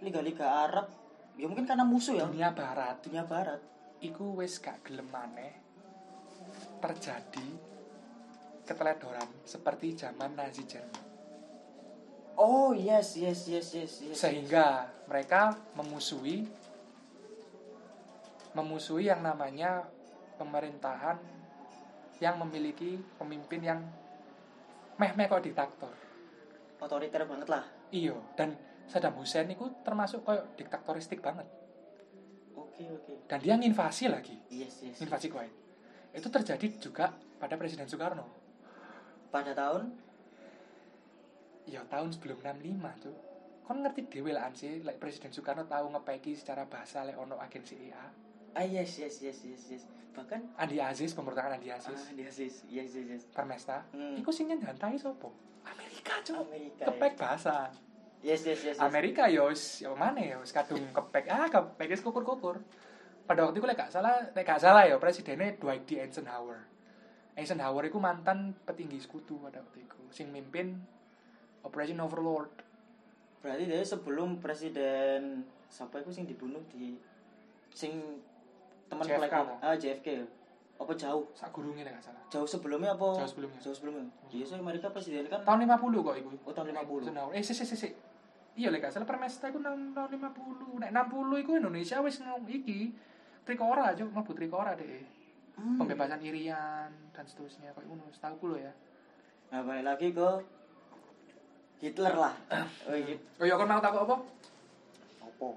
[0.00, 0.92] liga-liga Arab
[1.40, 3.00] ya mungkin karena musuh ya Dunia Barat.
[3.00, 3.60] dunia barat
[4.00, 5.56] Iku wis gak gelem maneh
[6.80, 7.69] terjadi
[8.64, 11.04] keteledoran seperti zaman Nazi Jerman.
[12.40, 14.16] Oh yes yes yes yes yes.
[14.16, 16.48] Sehingga mereka memusuhi
[18.56, 19.86] memusuhi yang namanya
[20.40, 21.20] pemerintahan
[22.20, 23.80] yang memiliki pemimpin yang
[25.00, 25.92] meh-meh kok diktator.
[26.80, 27.60] otoriter banget lah.
[27.92, 28.56] Iya, dan
[28.88, 31.44] Saddam Hussein itu termasuk kayak diktatoristik banget.
[32.56, 33.28] Oke oke.
[33.28, 34.96] Dan dia nginvasi lagi, Yes yes.
[35.04, 35.52] invasi Kuwait.
[36.16, 38.39] Itu terjadi juga pada Presiden Soekarno.
[39.30, 39.94] Pada tahun
[41.70, 43.14] Ya tahun sebelum 65 tuh.
[43.62, 47.62] Kon ngerti dhewe lah sih, like Presiden Soekarno tahu ngepeki secara bahasa lek ono agen
[47.62, 48.30] CIA.
[48.50, 49.82] ah yes yes yes yes yes.
[50.10, 53.22] Bahkan Andi Aziz, pemberontakan Andi ah Aziz, yes yes yes yes yes.
[53.30, 53.86] Permesta.
[53.94, 54.18] Hmm.
[54.18, 55.30] Iku sing nyantai sopo?
[55.62, 56.50] Amerika, Cuk.
[56.50, 56.90] Amerika.
[56.90, 57.18] Kepek ya.
[57.22, 57.54] bahasa.
[58.26, 58.74] Yes yes yes.
[58.74, 58.82] yes.
[58.82, 62.58] Amerika wis ya mana wis kadung kepek ah kepek wis kukur-kukur.
[63.30, 66.02] Pada waktu itu lek gak salah, lek gak salah ya presidennya Dwight D.
[66.02, 66.66] Eisenhower.
[67.38, 70.80] Eisenhower itu mantan petinggi sekutu pada waktu itu, sing mimpin
[71.62, 72.50] Operation Overlord.
[73.40, 76.98] Berarti dia sebelum presiden siapa itu sing dibunuh di
[77.72, 78.20] sing
[78.90, 80.08] teman JFK ah JFK.
[80.80, 81.28] Apa jauh?
[81.36, 82.24] Sak gurunge lek gak salah.
[82.32, 83.20] Jauh sebelumnya apa?
[83.20, 83.60] Jauh sebelumnya.
[83.60, 84.08] Jauh sebelumnya.
[84.32, 86.30] Iya, so Amerika presiden kan Tahun 50 kok iku.
[86.48, 87.04] Oh, tahun 50.
[87.04, 87.32] Eisenhower.
[87.36, 87.92] Eh, sik sik sik.
[88.56, 90.80] Iya lek gak salah Permesta iku tahun tahun 50.
[90.80, 92.96] Nek 60 iku Indonesia wis ngomong iki.
[93.44, 95.04] Trikora aja, mlebu Trikora deh.
[95.60, 95.76] Hmm.
[95.76, 98.72] Pembebasan Irian dan seterusnya kok ngono, setahu lho ya.
[99.52, 100.30] Nah, balik lagi ke
[101.84, 102.32] Hitler lah.
[102.88, 103.16] Oh, iya.
[103.36, 104.16] Oh iya, kon mau takut apa?
[105.20, 105.48] Apa?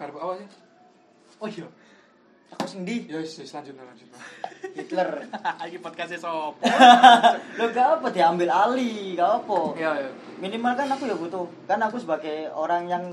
[0.00, 0.48] Karep apa sih?
[1.36, 1.68] Oh iya.
[2.56, 4.08] Aku sing di Ya wis wis, lanjut lanjut.
[4.76, 5.28] Hitler.
[5.68, 6.56] Iki podcastnya sop.
[7.60, 9.58] Lo gak apa diambil alih, gak apa.
[9.76, 10.10] Iya, iya.
[10.40, 11.44] Minimal kan aku ya butuh.
[11.68, 13.04] Kan aku sebagai orang yang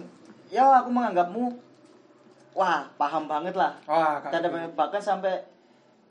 [0.48, 1.52] ya aku menganggapmu
[2.54, 3.76] wah, paham banget lah.
[3.90, 4.22] Wah,
[4.78, 5.53] bahkan sampai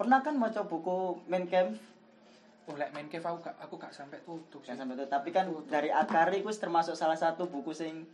[0.03, 1.79] pernah kan baca buku Main Camp
[2.71, 4.71] Oh, lek main cave aku gak aku gak sampai tutup sih.
[4.71, 5.07] Jangan sampai itu.
[5.11, 8.07] Tapi kan dari Akari itu termasuk salah satu buku sing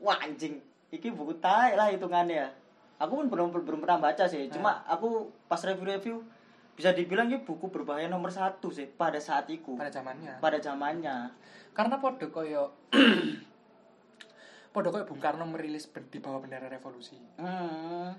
[0.00, 0.64] wah anjing.
[0.88, 2.48] Iki buku tai lah hitungannya ya.
[2.96, 4.48] Aku pun belum belum pernah baca sih.
[4.48, 6.24] Cuma aku pas review-review
[6.72, 9.76] bisa dibilang ini buku berbahaya nomor satu sih pada saat itu.
[9.76, 10.40] Pada zamannya.
[10.40, 11.36] Pada zamannya.
[11.76, 12.72] Karena podo koyo
[14.72, 17.20] podo koyo Bung Karno merilis di bawah bendera revolusi.
[17.36, 18.16] Hmm.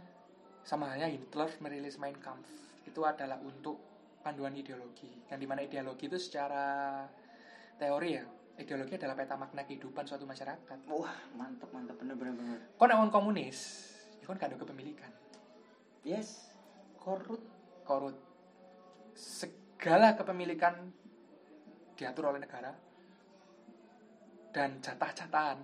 [0.61, 2.66] Sama halnya Hitler merilis Mein Kampf.
[2.87, 3.77] Itu adalah untuk
[4.23, 5.11] panduan ideologi.
[5.27, 7.03] Yang di mana ideologi itu secara
[7.75, 8.23] teori ya,
[8.57, 10.87] ideologi adalah peta makna kehidupan suatu masyarakat.
[10.87, 12.59] Wah, mantep mantep bener bener bener.
[12.79, 15.11] Kau wong komunis, itu kan gak ada kepemilikan.
[16.07, 16.47] Yes.
[16.97, 17.43] Korut.
[17.83, 18.15] Korut.
[19.13, 20.91] Segala kepemilikan
[21.97, 22.71] diatur oleh negara
[24.53, 25.59] dan jatah-jatahan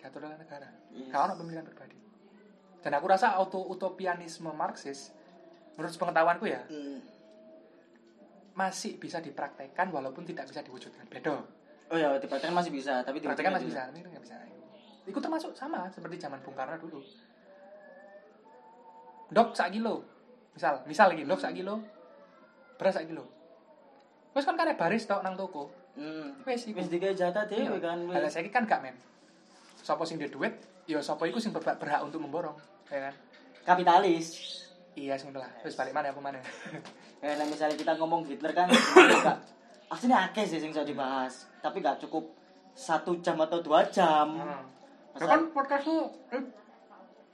[0.00, 0.68] diatur oleh negara.
[0.90, 1.10] Yes.
[1.12, 1.98] Kalau pemilikan pribadi.
[2.82, 5.14] Dan aku rasa auto utopianisme Marxis
[5.74, 7.00] menurut pengetahuanku ya Hmm.
[8.52, 11.08] masih bisa dipraktekkan walaupun tidak bisa diwujudkan.
[11.08, 11.40] Beda.
[11.88, 14.36] Oh ya, dipraktekkan masih bisa, tapi Praktekkan masih bisa, ini nggak bisa.
[15.02, 17.00] Itu termasuk sama seperti zaman Bung Karno dulu.
[19.32, 20.04] Dok sak kilo.
[20.52, 21.80] Misal, misal lagi dok sak kilo.
[22.76, 23.24] Beras sak kilo.
[24.32, 25.72] Wes kan karek baris tok nang toko.
[25.96, 26.36] Hmm.
[26.44, 27.80] Wes digawe jatah dhewe Iya.
[27.80, 27.98] kan.
[28.04, 28.32] Wis.
[28.32, 28.96] saiki kan gak men.
[29.80, 30.54] Sapa sing duit,
[30.86, 32.54] ya sapa iku sing berhak, berhak untuk memborong,
[32.86, 33.14] ya kan?
[33.66, 34.60] Kapitalis.
[34.92, 35.48] Iya sing lah.
[35.64, 36.38] Wis balik mana aku mana.
[37.22, 38.66] Ya, nah, misalnya kita ngomong Hitler kan
[38.98, 39.38] enggak
[39.86, 42.34] aslinya akeh sih yang dibahas, tapi nggak cukup
[42.74, 44.26] satu jam atau dua jam.
[44.34, 44.66] Hmm.
[45.14, 46.42] Masa- kan podcastmu eh,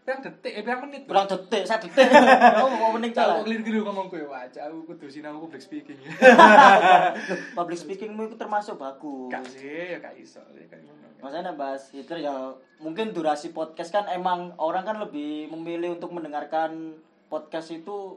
[0.04, 1.08] pirang detik, eh pirang menit.
[1.08, 2.04] Kurang detik, satu detik.
[2.04, 3.44] Kamu mau mending Kalau salah.
[3.48, 5.96] keliru-keliru ngomong gue, wah, aku kudu sinau public speaking.
[7.56, 9.32] Public speakingmu itu termasuk bagus.
[9.32, 10.44] Gak sih, ya gak iso.
[10.52, 10.68] Ya.
[11.24, 16.94] Maksudnya bahas Hitler ya mungkin durasi podcast kan emang orang kan lebih memilih untuk mendengarkan
[17.28, 18.16] podcast itu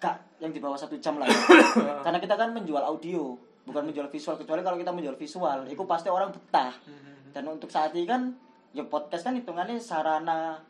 [0.00, 1.38] gak yang di bawah satu jam lah ya.
[2.04, 4.36] Karena kita kan menjual audio, bukan menjual visual.
[4.40, 6.72] Kecuali kalau kita menjual visual, itu pasti orang betah.
[6.84, 7.32] Mhm.
[7.36, 8.32] Dan untuk saat ini kan
[8.76, 10.60] ya podcast kan hitungannya sarana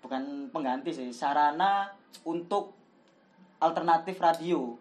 [0.00, 1.92] bukan pengganti sih, sarana
[2.24, 2.72] untuk
[3.60, 4.74] alternatif radio.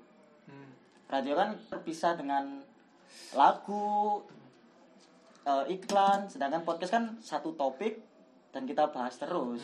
[0.48, 0.72] Hmm.
[1.12, 2.64] Radio kan terpisah dengan
[3.36, 4.24] lagu,
[5.44, 8.00] eh, iklan, sedangkan podcast kan satu topik
[8.56, 9.62] dan kita bahas terus.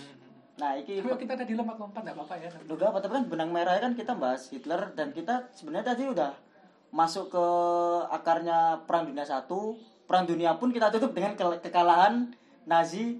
[0.56, 2.50] Nah, iki Kalau kita tadi lompat-lompat gak apa-apa ya.
[2.72, 6.32] Udah apa tapi kan benang merahnya kan kita bahas Hitler dan kita sebenarnya tadi udah
[6.96, 7.46] masuk ke
[8.08, 9.76] akarnya Perang Dunia Satu.
[10.08, 12.32] Perang Dunia pun kita tutup dengan ke- kekalahan
[12.64, 13.20] Nazi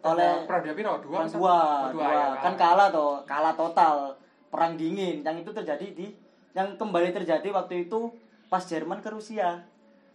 [0.00, 0.92] oleh Perang Dunia Piro?
[1.04, 1.16] Dua?
[1.20, 1.58] Perang apa dua?
[1.60, 2.08] Oh, dua.
[2.08, 4.16] ya, kan kalah toh, kalah total.
[4.48, 6.16] Perang dingin yang itu terjadi di
[6.56, 8.08] yang kembali terjadi waktu itu
[8.48, 9.60] pas Jerman ke Rusia.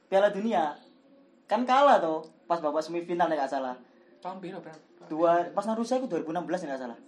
[0.10, 0.74] Piala Dunia.
[1.46, 3.78] Kan kalah toh pas babak semifinal ya nggak salah.
[4.26, 4.74] Tahun piro, Bang?
[5.06, 7.00] Dua pas Rusia itu 2016 ya nggak salah.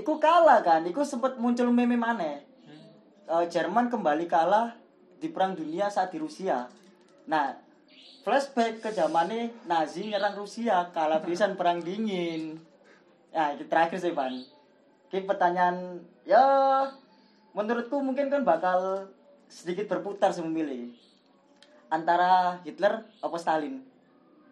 [0.00, 2.40] Iku kalah kan, iku sempet muncul meme mana?
[2.64, 2.88] Hmm.
[3.36, 4.72] eh, Jerman kembali kalah
[5.20, 6.72] di perang dunia saat di Rusia.
[7.28, 7.52] Nah,
[8.24, 12.64] flashback ke zamannya Nazi nyerang Rusia, kalah pisan perang dingin.
[13.36, 14.40] Nah, itu terakhir sih, Van.
[15.12, 16.44] Ini pertanyaan ya
[17.52, 19.12] menurutku mungkin kan bakal
[19.52, 20.96] sedikit berputar sih memilih
[21.92, 23.84] antara Hitler apa Stalin.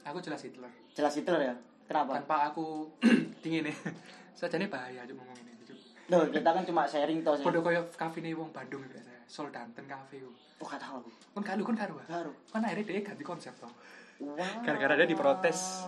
[0.05, 0.71] Aku jelas Hitler.
[0.93, 1.55] Jelas Hitler ya.
[1.89, 2.21] Kenapa?
[2.21, 2.89] Tanpa aku
[3.43, 3.77] dingin nih.
[4.39, 5.79] Sajane bahaya cuk ngomong ini cuk.
[6.13, 7.45] Loh, kita kan cuma sharing toh sih.
[7.45, 9.11] Padha koyo kafe nih wong Bandung biasa.
[9.25, 10.31] Sol Danten Cafe ku.
[10.61, 11.11] Oh, gak tahu aku.
[11.41, 11.95] Kan kalu kan karo.
[12.05, 12.33] Baru.
[12.53, 13.73] Kan akhirnya dia ganti konsep toh.
[14.21, 14.63] Wow.
[14.63, 15.85] Gara-gara dia diprotes.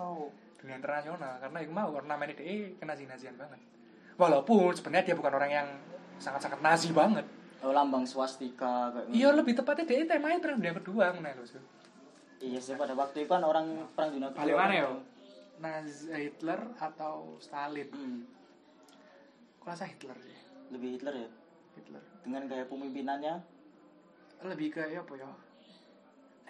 [0.67, 3.61] dunia internasional karena yang mau ornamen dia kena nazian banget
[4.19, 5.69] walaupun sebenarnya dia bukan orang yang
[6.19, 7.23] sangat-sangat nazi banget
[7.65, 11.57] Oh, lambang swastika kayak iya lebih tepatnya dia temanya perang dunia kedua lo sih
[12.37, 14.89] Iya sih pada waktu itu kan orang perang dunia paling mana ya
[15.57, 18.29] Nazi Hitler atau Stalin Hmm,
[19.57, 20.37] aku rasa Hitler sih
[20.69, 21.31] lebih Hitler ya.
[21.77, 23.35] Hitler Dengan gaya pemimpinannya.
[24.45, 25.33] lebih ke ya apa ya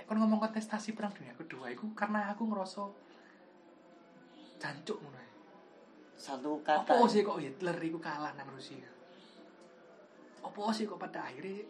[0.07, 2.83] kon ngomong kontestasi perang dunia kedua itu karena aku ngerasa
[4.63, 5.31] jancuk ngono ae.
[6.15, 6.87] Satu kata.
[6.87, 8.87] Apa sih kok Hitler itu kalah nang Rusia?
[10.47, 11.67] Apa sih kok pada akhirnya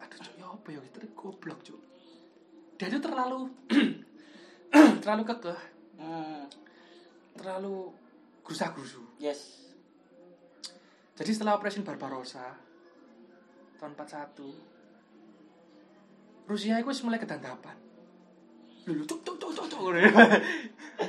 [0.00, 1.80] aduh cuk ya apa ya Hitler goblok cuk.
[2.80, 3.44] Dia itu terlalu
[5.04, 5.60] terlalu kekeh,
[6.00, 6.48] Hmm,
[7.36, 7.92] terlalu
[8.40, 9.04] gerusa-gerusu.
[9.20, 9.68] yes.
[11.12, 12.56] Jadi setelah operasi Barbarossa
[13.76, 17.36] tahun 41 Rusia itu mulai cuk
[19.22, 19.80] cuk cuk cuk cuk.
[19.84, 20.08] ngono ya.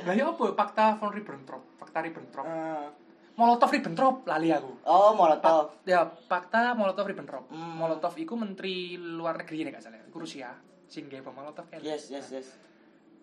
[0.04, 2.44] Lah ya apa fakta von Ribbentrop, fakta Ribbentrop.
[2.44, 2.92] Hmm.
[3.32, 4.76] Molotov Ribbentrop lali aku.
[4.84, 5.80] Oh, Molotov.
[5.88, 7.48] Ya, fakta Molotov Ribbentrop.
[7.48, 7.80] Hmm.
[7.80, 10.04] Molotov itu menteri luar negeri nih gak salah.
[10.04, 10.52] Iku Rusia.
[10.92, 11.80] Sing gawe bom Molotov kan.
[11.80, 12.52] Yes, yes, yes.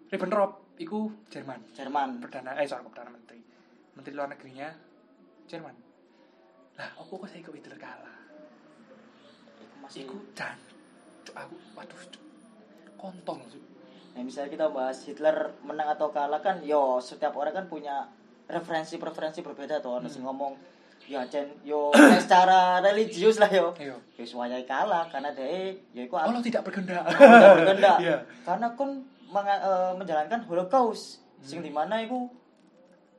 [0.09, 1.61] Ribbentrop iku Jerman.
[1.77, 2.17] Jerman.
[2.17, 3.37] Perdana eh sorry perdana menteri.
[3.93, 4.73] Menteri luar negerinya
[5.45, 5.77] Jerman.
[6.81, 8.17] Lah, apa kok saya ikut Hitler kalah?
[9.61, 10.57] Iku masih Iku dan
[11.37, 12.01] aku waduh.
[12.97, 13.63] Kontol cuk.
[14.17, 18.09] Nah, misalnya kita bahas Hitler menang atau kalah kan, yo setiap orang kan punya
[18.49, 20.01] referensi-preferensi berbeda tuh.
[20.01, 20.57] Ada sing ngomong,
[21.09, 21.89] ya Cen, yo
[22.21, 23.73] secara religius lah yo.
[23.75, 23.97] Ayo.
[24.13, 27.01] Ya wayai kalah karena dia ya iku Allah tidak berkehendak.
[27.09, 27.97] tidak berkehendak.
[27.97, 28.17] Iya.
[28.45, 28.67] Karena
[29.25, 31.47] menga- eh, menjalankan Holocaust, Hmm.
[31.47, 32.29] sing di mana itu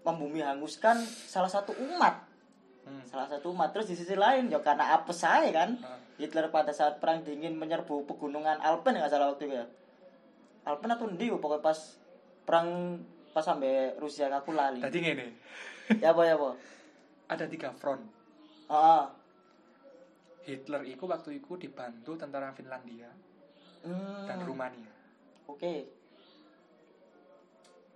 [0.00, 2.20] membumi hanguskan salah satu umat,
[2.82, 3.02] Hmm.
[3.02, 3.70] salah satu umat.
[3.70, 5.98] Terus di sisi lain, ya karena apa saya kan, Ah.
[6.14, 9.64] Hitler pada saat perang dingin menyerbu pegunungan Alpen nggak salah waktu itu ya.
[10.62, 11.78] Alpen atau ndi pokoknya pas
[12.44, 14.78] perang pas sampai Rusia aku lali.
[14.78, 15.26] Tadi ngene.
[15.96, 16.50] ya apa ya apa.
[17.30, 18.02] Ada tiga front.
[18.66, 19.06] Ah,
[20.42, 23.06] Hitler itu waktu itu dibantu tentara Finlandia
[23.86, 24.90] hmm, dan Rumania.
[25.46, 25.86] Oke.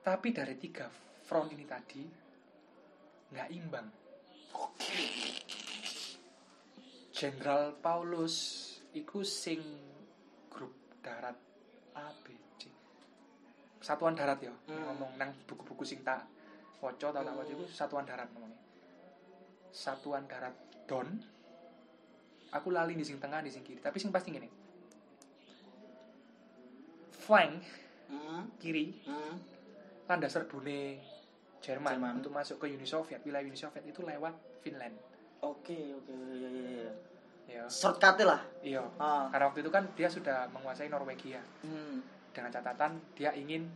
[0.07, 0.87] Tapi dari tiga
[1.27, 2.03] front ini tadi
[3.35, 3.89] nggak imbang.
[7.11, 8.37] Jenderal Paulus
[8.95, 9.59] iku sing
[10.47, 11.35] grup darat
[11.99, 12.71] A B C.
[13.83, 14.55] Satuan darat ya.
[14.71, 14.95] Hmm.
[14.95, 16.23] Ngomong nang buku-buku sing tak
[16.79, 18.63] waca tak tak waca iku satuan darat ngomongnya.
[19.75, 20.55] Satuan darat
[20.87, 21.11] Don.
[22.53, 24.47] Aku lali di sing tengah di sing kiri, tapi sing pasti gini.
[27.11, 29.35] Flank Hmm, kiri hmm.
[30.05, 31.01] landas serbune
[31.59, 32.13] Jerman, Jerman.
[32.21, 34.93] untuk masuk ke Uni Soviet wilayah Uni Soviet itu lewat Finland
[35.41, 36.93] Oke, oke, iya, iya, iya.
[37.49, 38.45] ya Shortcut lah.
[38.61, 39.33] iya Ah.
[39.33, 42.05] karena waktu itu kan dia sudah menguasai Norwegia Hmm.
[42.31, 43.73] dengan catatan dia ingin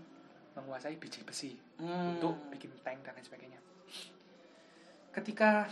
[0.52, 2.20] menguasai biji besi Hmm.
[2.20, 3.60] untuk bikin tank dan lain sebagainya
[5.18, 5.66] ketika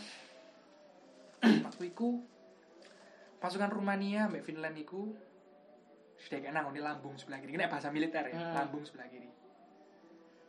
[1.43, 2.19] waktu itu
[3.39, 5.15] pasukan Rumania mbak Finland itu
[6.17, 8.55] sudah kayak nang ini lambung sebelah kiri ini bahasa militer ya Hmm.
[8.57, 9.31] lambung sebelah kiri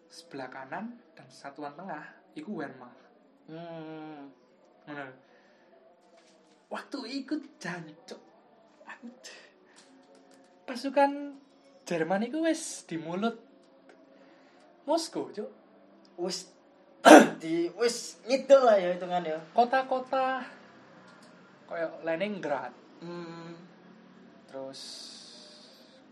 [0.08, 3.06] sebelah kanan dan satuan tengah itu Wehrmacht
[3.48, 4.28] Hmm.
[4.84, 5.06] Ngono.
[6.68, 8.20] Waktu ikut jancuk
[8.84, 9.08] aku
[10.68, 11.39] pasukan
[11.88, 13.39] Jerman itu wes di mulut
[14.84, 15.48] Moskow, Cuk.
[16.20, 16.52] Wis
[17.43, 19.38] di wis ngidul lah ya hitungan ya.
[19.53, 20.43] Kota-kota
[21.68, 23.53] kayak Leningrad, Hmm.
[24.47, 24.82] terus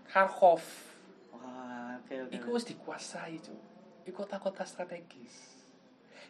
[0.06, 0.62] Kharkov,
[1.34, 2.36] Wah, oke oke.
[2.36, 3.60] itu dikuasai, Cuk.
[4.06, 5.56] Itu kota-kota strategis.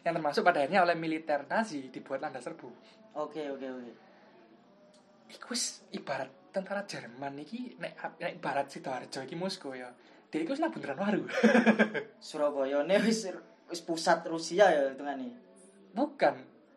[0.06, 2.70] Yang termasuk pada akhirnya oleh militer Nazi dibuat landas serbu.
[3.18, 3.92] Oke oke oke.
[5.34, 9.90] Iku wis ibarat tentara Jerman iki nek nek ibarat Sidoarjo iki Moskow ya.
[10.30, 11.24] Dia iku wis bundaran waru.
[12.22, 13.26] Surabaya wis
[13.66, 15.34] pusat Rusia ya hitungannya.
[15.92, 16.34] Bukan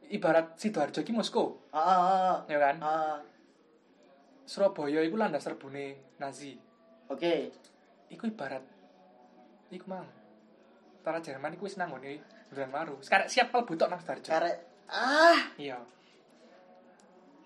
[0.10, 2.38] ibarat Sidoarjo iki Moskow, Ah, ah, ah.
[2.50, 2.76] ya kan?
[2.82, 3.18] ah.
[4.50, 6.58] Surabaya iku landas serbune Nazi.
[7.08, 7.54] Oke.
[8.10, 8.66] Iku ibarat
[9.70, 10.10] iku mang.
[11.00, 12.18] Tentara Jerman iku wis nang ngene
[12.50, 12.96] bundaran waru.
[13.06, 14.30] Sekarang siap mlebu tok nang Sidoarjo.
[14.34, 14.58] Karek
[14.90, 15.78] ah Iya.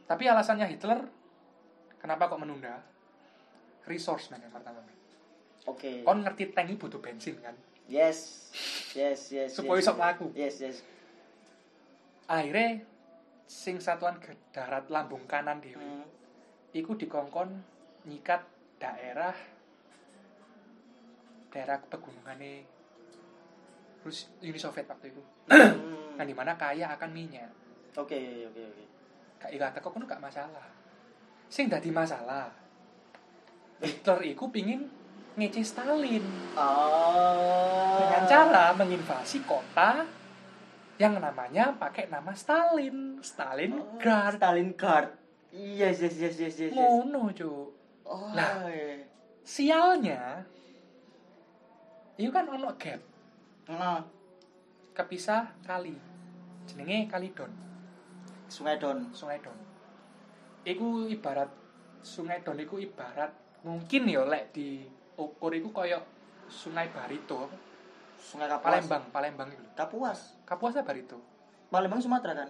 [0.08, 1.04] Tapi alasannya Hitler
[2.00, 2.84] Kenapa kok menunda?
[3.88, 4.84] Resource man yang pertama.
[5.64, 6.04] Oke.
[6.04, 7.56] Kon ngerti tank itu butuh bensin kan?
[7.88, 8.50] Yes.
[8.94, 9.50] Yes, yes.
[9.58, 10.18] Supaya yes, iso yes.
[10.36, 10.78] Yes, yes.
[12.30, 12.86] Akhirnya
[13.50, 15.82] sing satuan ke darat lambung kanan dhewe.
[15.82, 16.08] Hmm.
[16.74, 17.50] Iku dikongkon
[18.08, 18.42] nyikat
[18.82, 19.36] daerah
[21.54, 22.66] daerah pegunungannya
[24.02, 25.22] Rus Uni Soviet waktu itu.
[25.48, 26.18] Hmm.
[26.18, 27.50] Nah, di mana kaya akan minyak.
[27.94, 28.84] Oke, oke, oke.
[29.38, 30.66] Gak ikat teko kono gak masalah.
[31.48, 32.50] Sing dadi masalah.
[33.84, 34.88] Hitler iku pingin
[35.34, 37.98] ngece Stalin Oh.
[37.98, 40.06] dengan cara menginvasi kota
[41.02, 44.38] yang namanya pakai nama Stalin, Stalingrad.
[44.38, 45.08] Stalingrad.
[45.54, 46.70] Yes, yes, yes, yes, yes.
[46.70, 46.74] yes.
[46.74, 47.74] Ngono, Cuk.
[48.06, 48.30] Oh.
[48.34, 48.70] Nah.
[48.70, 49.02] iya.
[49.44, 50.46] Sialnya
[52.16, 53.02] itu kan ono gap,
[53.68, 54.00] Nah,
[54.94, 55.98] kepisah kali.
[56.64, 57.52] Jenenge Kali Don,
[58.48, 59.12] Sungai Don.
[59.12, 59.58] Sungai Don.
[60.64, 61.52] Iku ibarat
[62.00, 63.36] Sungai Don iku ibarat
[63.68, 66.02] mungkin ya lek di ukur iku koyo
[66.50, 67.50] Sungai Barito,
[68.20, 68.68] Sungai Kapuas.
[68.68, 69.64] Palembang, Palembang itu.
[69.74, 70.38] Kapuas.
[70.46, 71.18] Kapuasnya Barito.
[71.74, 72.50] Palembang Sumatera kan?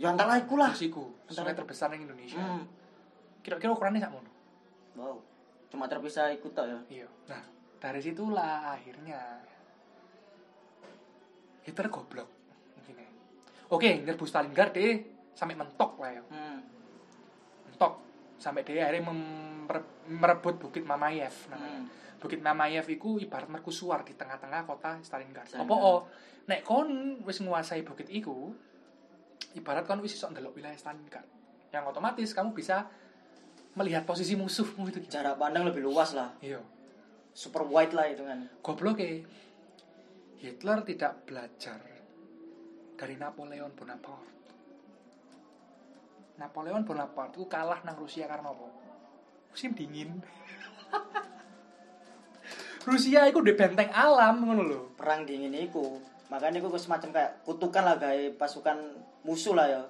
[0.00, 0.74] Ya antara iku lah.
[0.74, 2.42] Terus iku, sungai terbesar di Indonesia.
[2.42, 2.66] Hmm.
[3.46, 4.30] Kira-kira ukurannya sak ngono.
[4.98, 5.16] Wow.
[5.70, 6.78] Cuma terpisah ikut tok ya.
[6.90, 7.08] Iya.
[7.30, 7.42] Nah,
[7.78, 9.42] dari situlah akhirnya
[11.62, 12.30] Hitler goblok.
[13.72, 15.02] Oke, nyerbu Stalingrad deh
[15.34, 16.22] sampai mentok lah ya.
[16.30, 16.60] Hmm.
[17.66, 17.92] Mentok
[18.38, 19.12] sampai dia akhirnya
[20.08, 21.80] merebut Bukit Mamayev namanya.
[21.84, 21.88] Hmm.
[22.20, 25.48] Bukit Mamayev iku ibarat merkusuar di tengah-tengah kota Stalingrad.
[25.60, 26.08] Apa oh,
[26.48, 28.52] nek kon wis nguasai bukit iku,
[29.56, 31.26] ibarat kon wis iso ndelok wilayah Stalingrad.
[31.72, 32.88] Yang otomatis kamu bisa
[33.74, 35.04] melihat posisi musuhmu itu.
[35.04, 36.32] Jarak pandang lebih luas lah.
[36.40, 36.62] Iya.
[37.34, 38.46] Super wide lah itu kan.
[38.62, 39.20] Goblok ya.
[40.38, 41.80] Hitler tidak belajar
[42.94, 44.43] dari Napoleon Bonaparte.
[46.34, 48.66] Napoleon Bonaparte itu kalah nang Rusia karena apa?
[49.54, 50.18] Musim dingin.
[52.88, 54.80] Rusia itu udah benteng alam ngono lho.
[54.98, 55.96] Perang dingin iku.
[56.28, 58.76] Makanya iku semacam kayak kutukan lah gawe pasukan
[59.24, 59.82] musuh lah ya.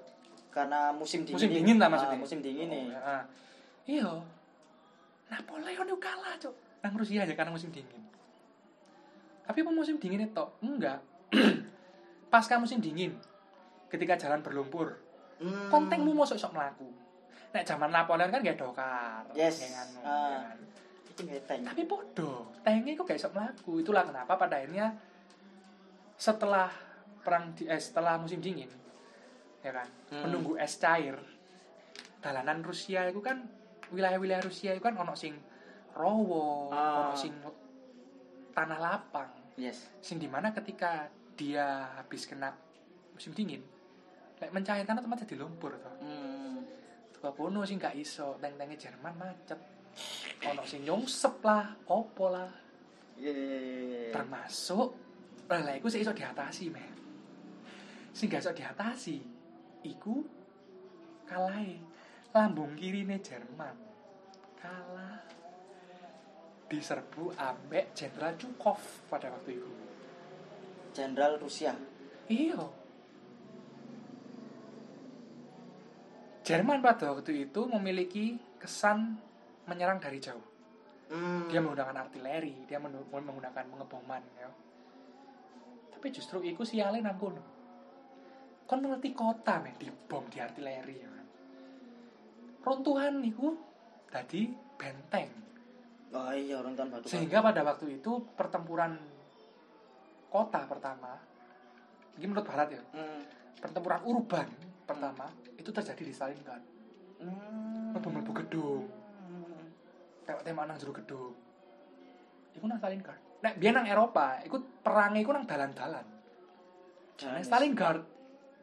[0.54, 1.40] Karena musim dingin.
[1.40, 2.18] Musim dingin lah Ah, maksudnya.
[2.20, 2.84] musim dingin nih.
[2.86, 3.18] Oh, ya.
[3.88, 4.10] Iya.
[5.32, 6.54] Napoleon itu kalah, Cuk.
[6.84, 8.02] Nang Rusia aja karena musim dingin.
[9.44, 10.46] Tapi apa musim dingin itu?
[10.62, 11.00] Enggak.
[12.32, 13.14] Pasca musim dingin,
[13.90, 14.98] ketika jalan berlumpur,
[15.42, 15.68] Hmm.
[15.70, 16.88] kontengmu mau sok melaku.
[17.54, 19.22] Nek zaman Napoleon kan gak dokar.
[19.34, 19.62] Yes.
[20.02, 20.42] Ah.
[20.50, 20.58] kan.
[21.14, 21.62] Iki ngeteng.
[21.62, 23.82] Tapi podo, tanknya kok gak sok melaku.
[23.82, 24.94] Itulah kenapa pada akhirnya
[26.14, 26.70] setelah
[27.24, 28.68] perang di, eh, setelah musim dingin,
[29.64, 30.28] ya kan, Hmm.
[30.28, 31.16] menunggu es cair,
[32.20, 33.42] dalanan Rusia itu kan
[33.90, 35.34] wilayah-wilayah Rusia itu kan ono sing
[35.94, 37.08] rowo, Ah.
[37.10, 37.32] ono sing
[38.52, 39.88] tanah lapang, Yes.
[39.98, 42.54] sing di mana ketika dia habis kena
[43.10, 43.62] musim dingin,
[44.42, 45.94] lek mencairkan otomatis jadi lumpur toh.
[46.02, 46.64] Hmm.
[47.14, 49.60] Coba kono sing gak iso, tank-tanknya Jerman macet.
[50.50, 52.64] Ono sing nyungsep lah, opo lah.
[53.14, 54.10] Iya, iya, iya, iya.
[54.10, 54.90] termasuk
[55.46, 56.94] lah iku sih iso diatasi men
[58.10, 59.16] sing gak iso diatasi
[59.86, 60.24] iku
[61.30, 61.62] kalah
[62.34, 63.76] lambung kirine Jerman
[64.58, 65.22] kalah
[66.66, 69.70] diserbu ambek Jenderal Chukov pada waktu itu
[70.90, 71.74] Jenderal Rusia.
[72.26, 72.58] iya
[76.44, 79.16] Jerman pada waktu itu memiliki kesan
[79.64, 80.54] menyerang dari jauh.
[81.04, 81.52] Hmm.
[81.52, 84.48] dia menggunakan artileri dia menggunakan pengeboman ya.
[85.92, 87.44] Tapi justru itu sialnya nang kono.
[88.64, 91.26] Kon ngerti kota men dibom di artileri ya kan.
[92.64, 93.52] Runtuhan niku
[94.08, 94.48] tadi
[94.80, 95.28] benteng.
[96.14, 97.06] Oh iya, orang tahun batu.
[97.10, 98.96] sehingga pada waktu itu pertempuran
[100.30, 101.20] kota pertama
[102.16, 102.82] ini menurut barat ya.
[102.96, 103.22] Hmm.
[103.60, 104.48] pertempuran urban
[104.84, 106.62] pertama itu terjadi di Stalingrad
[107.16, 107.92] Hmm.
[107.92, 108.84] mlebu-mlebu gedung
[109.16, 109.64] Hmm.
[110.22, 111.32] tembak-tembak nang jero gedung.
[112.52, 113.16] Iku nang Stalingrad.
[113.40, 116.04] Nek biyen nang Eropa, iku perangnya iku nang dalan-dalan.
[117.14, 118.00] Jalan Stalingrad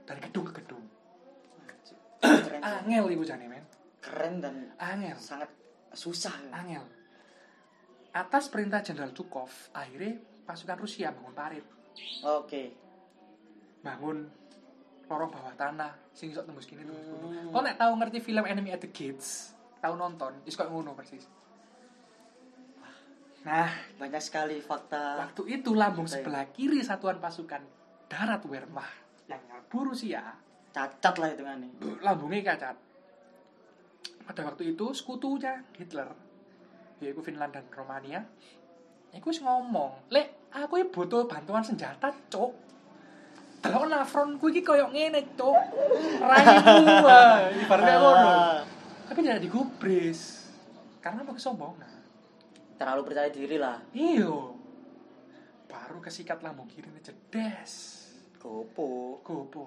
[0.03, 0.85] dari gedung ke gedung.
[2.61, 3.65] Angel iku jane men.
[3.97, 5.49] keren dan Angel, sangat
[5.91, 6.33] susah.
[6.33, 6.49] ya.
[6.55, 6.85] angel.
[8.11, 11.63] Atas perintah Jenderal Chukov, akhirnya pasukan Rusia bangun parit,
[12.25, 12.73] Oke.
[13.79, 14.25] bangun
[15.11, 17.27] lorong bawah tanah sing iso tembus kene tembus kono.
[17.27, 17.51] Hmm.
[17.51, 19.51] Kau nek tahu ngerti film Enemy at the Gates,
[19.83, 21.27] tahu nonton, wis koyo ngono persis.
[23.41, 25.17] Nah, Banyak sekali fakta.
[25.17, 26.21] Waktu itu lambung Baik.
[26.21, 27.59] sebelah kiri satuan pasukan
[28.05, 30.21] darat Wehrmacht yang nyerbu Rusia,
[30.71, 31.71] Cacat lah itu kan nih.
[31.99, 32.77] lambungnya kacat.
[34.23, 36.07] Pada waktu itu sekutunya Hitler,
[37.01, 38.23] yaitu Finland dan Romania,
[39.11, 42.70] wis ngomong, lek aku butuh bantuan senjata, cok.
[43.61, 45.61] Kalau na frontku iki koyo ngene, cok.
[46.17, 48.27] Raiku, wah, ibaratnya ngono.
[48.27, 48.59] Ah,
[49.05, 50.49] Tapi tidak digubris.
[50.97, 52.01] Karena apa kesombongan?
[52.81, 54.57] terlalu percaya diri lah Iyo.
[55.69, 58.01] Baru kesikat lambung kiri ini jedes.
[58.41, 59.65] gopo Gopo.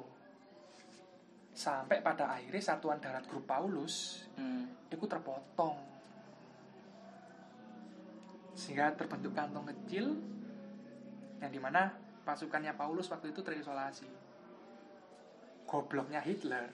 [1.54, 4.90] Sampai pada akhirnya satuan darat grup Paulus hmm.
[4.90, 5.78] itu terpotong.
[8.58, 10.18] Sehingga terbentuk kantong kecil
[11.38, 11.94] yang di mana
[12.24, 14.08] pasukannya Paulus waktu itu terisolasi.
[15.68, 16.68] Gobloknya Hitler,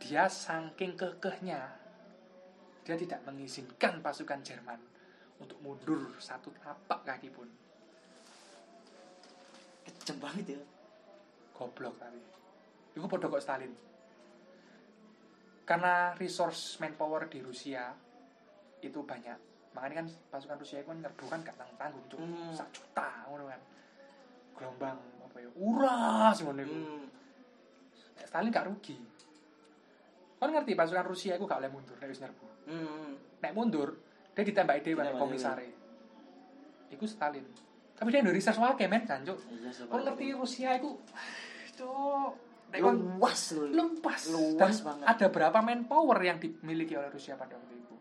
[0.00, 1.68] dia saking kekehnya,
[2.84, 4.80] dia tidak mengizinkan pasukan Jerman
[5.40, 7.48] untuk mundur satu tapak kaki pun.
[9.88, 10.60] kejem banget ya
[11.56, 12.20] Goblok tapi.
[12.94, 13.72] Itu podo kok Stalin.
[15.66, 17.92] Karena resource manpower di Rusia
[18.80, 19.36] itu banyak.
[19.74, 22.20] Makanya kan pasukan Rusia itu kan nyerbu kan gak tanggung-tanggung, cuk.
[22.20, 22.54] Hmm.
[22.54, 23.60] Sak juta kan.
[24.58, 25.48] Gelombang apa ya?
[25.56, 26.74] Uras ngono iku.
[26.74, 27.04] hmm.
[28.18, 28.96] Nek Stalin gak rugi.
[30.38, 32.46] Kan ngerti pasukan Rusia itu gak boleh mundur nek wis nyerbu.
[32.68, 33.10] Hmm.
[33.38, 33.88] Nek mundur,
[34.34, 35.66] dia ditembaki dewa Ditembaki komisare.
[36.90, 37.46] Iku Stalin.
[37.98, 39.38] Tapi dia Indonesia wae men, jancuk.
[39.90, 40.78] Kau ngerti Rusia.
[42.68, 45.06] Nek kon luas loh luas banget.
[45.08, 47.96] ada berapa manpower yang dimiliki oleh Rusia pada waktu itu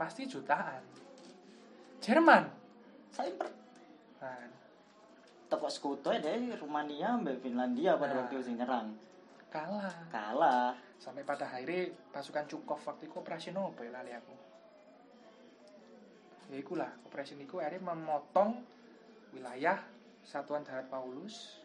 [0.00, 0.80] pasti jutaan
[2.00, 2.48] Jerman
[3.12, 3.48] saya per
[4.24, 4.48] nah,
[5.48, 8.18] tepuk sekutu ya dari Rumania sampai Finlandia pada Nah.
[8.24, 8.88] waktu itu nyerang.
[9.52, 9.94] Kalah.
[10.10, 10.74] Kalah.
[10.98, 14.34] Sampai pada akhirnya pasukan Cukov waktu itu operasi apa ya lali aku?
[16.52, 18.64] Ya ikulah operasi itu akhirnya memotong
[19.32, 19.80] wilayah
[20.24, 21.60] satuan darat Paulus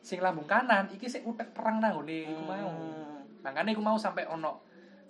[0.00, 0.88] sing lambung kanan.
[0.90, 2.72] Iki sik utek perang nang ngene iku mau.
[2.72, 3.16] Hmm.
[3.38, 4.64] makanya iku mau sampai ono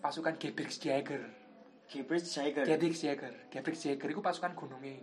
[0.05, 1.22] pasukan Gebirgsjäger.
[1.89, 3.49] Gibbert Jagger Gebirgsjäger.
[3.49, 5.01] Gebirgsjäger iku pasukan gunungnya.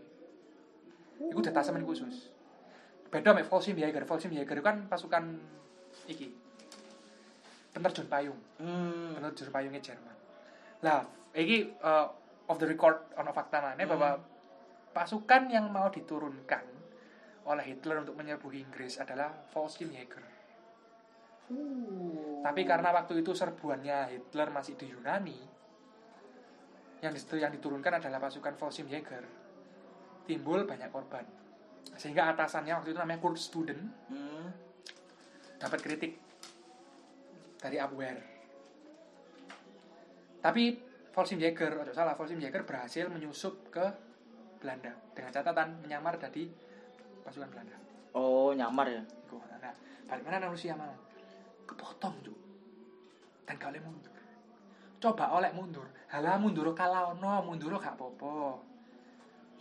[1.18, 2.35] Iku detasemen khusus
[3.10, 5.24] beda mek Volkswagen Volkswagen kan pasukan
[6.10, 6.34] iki
[7.72, 9.20] penerjun payung hmm.
[9.20, 10.16] penerjun payungnya Jerman
[10.84, 12.08] lah iki uh,
[12.50, 13.92] of the record ono fakta mana Hmm.
[13.96, 14.10] bahwa
[14.96, 16.64] pasukan yang mau diturunkan
[17.46, 20.34] oleh Hitler untuk menyerbu Inggris adalah Volkswagen
[22.42, 25.40] tapi karena waktu itu serbuannya Hitler masih di Yunani,
[27.06, 29.26] yang di situ yang diturunkan adalah pasukan Volkswagen.
[30.26, 31.45] Timbul banyak korban.
[31.94, 34.50] Sehingga atasannya waktu itu namanya Kurt Student Hmm.
[35.62, 36.18] dapat kritik
[37.62, 38.18] dari Abwehr.
[40.42, 40.64] Tapi
[41.16, 43.86] Volkswagen, atau salah, Volkswagen berhasil menyusup ke
[44.60, 46.50] Belanda dengan catatan menyamar dari
[47.24, 47.78] pasukan Belanda.
[48.14, 49.02] oh nyamar ya.
[50.06, 50.94] Nah, mana nang Rusia mau?
[51.66, 52.38] Kepotong, Cuk.
[53.50, 54.14] Dan oleh mundur.
[55.02, 55.86] Coba oleh mundur.
[56.14, 58.62] Halah mundur kalah ono, mundur gak apa-apa.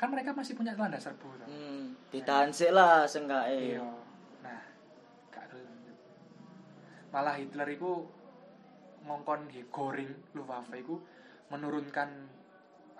[0.04, 1.48] Kan mereka masih punya tanda serbu toh.
[1.48, 2.12] hmm.
[2.12, 3.88] ditahan sih lah seenggaknya Iya.
[4.44, 4.60] Nah,
[5.32, 5.48] gak.
[7.08, 8.04] Malah Hitler itu
[9.00, 11.00] ngongkon he goring Luftwaffe itu
[11.48, 12.28] menurunkan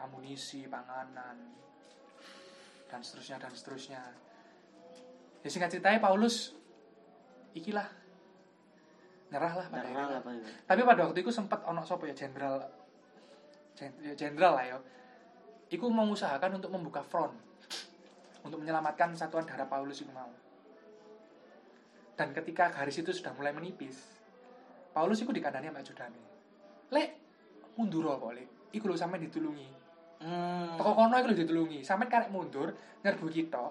[0.00, 1.52] amunisi, panganan
[2.88, 4.00] dan seterusnya dan seterusnya.
[5.44, 6.56] Ya singkat ceritanya Paulus
[7.52, 7.84] ikilah
[9.28, 10.22] nyerah lah pada nyerah lah.
[10.64, 12.64] Tapi pada waktu itu sempat ono sapa ya jenderal
[13.76, 14.78] jen- ya jenderal lah ya.
[15.74, 17.34] Iku mengusahakan untuk membuka front
[18.44, 20.28] untuk menyelamatkan satuan darat Paulus itu mau.
[22.14, 23.98] Dan ketika garis itu sudah mulai menipis,
[24.94, 26.20] Paulus itu dikandani sama ajudane.
[26.94, 27.08] Lek
[27.74, 28.70] mundur apa lek?
[28.70, 29.66] Iku lho sampe ditulungi.
[30.22, 30.78] hmm.
[30.78, 31.82] Toko kono iku lho ditulungi.
[31.82, 32.70] Sampe karek mundur
[33.02, 33.64] nyerbu kita.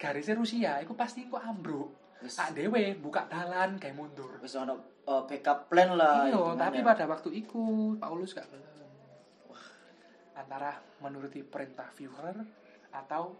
[0.00, 1.92] Garisnya Rusia iku pasti kok ambruk.
[2.24, 4.40] Wis Sak dhewe buka dalan kayak mundur.
[4.40, 8.75] wis ono uh, backup plan lah Iya, tapi pada waktu itu Paulus gak gelem.
[10.36, 12.36] Antara menuruti perintah Führer
[12.92, 13.36] atau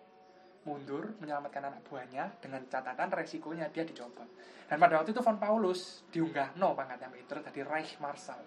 [0.66, 4.26] mundur menyelamatkan anak buahnya dengan catatan resikonya dia dicoba.
[4.66, 8.42] Dan pada waktu itu von Paulus diunggah no pangkatnya Hitler tadi Reich Marshal.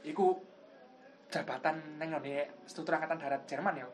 [0.00, 0.32] Iku
[1.28, 3.86] jabatan neng none struktur angkatan darat Jerman ya.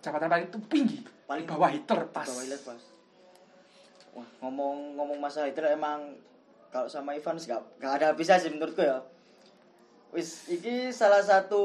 [0.00, 2.26] Jabatan paling tinggi Paling bawah Hitler pas.
[2.26, 2.82] Bawah Hitler pas.
[4.14, 6.18] Wah, ngomong ngomong masalah Hitler emang
[6.70, 9.02] kalau sama Ivan gak, gak ada habisnya sih menurutku ya.
[10.10, 11.62] Wis, iki salah satu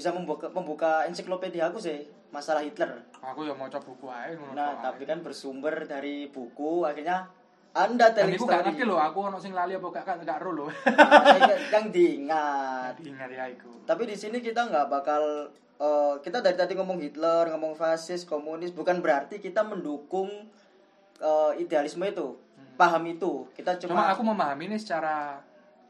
[0.00, 3.04] bisa membuka membuka ensiklopedia aku sih masalah Hitler.
[3.20, 7.28] Aku ya mau coba buku aja Nah, tapi kan bersumber dari buku akhirnya
[7.76, 10.70] Anda telling iku gak ngerti loh, aku ono sing lali apa gak gak ro loh.
[11.70, 12.98] yang diingat.
[12.98, 13.70] Ingat ya iku.
[13.86, 18.74] Tapi di sini kita nggak bakal eh, kita dari tadi ngomong Hitler, ngomong fasis, komunis,
[18.74, 20.50] bukan berarti kita mendukung
[21.22, 22.34] eh, idealisme itu,
[22.74, 23.46] paham itu.
[23.54, 23.86] Kita Hmm.
[23.86, 25.38] Cuma cuma, aku memahami ini secara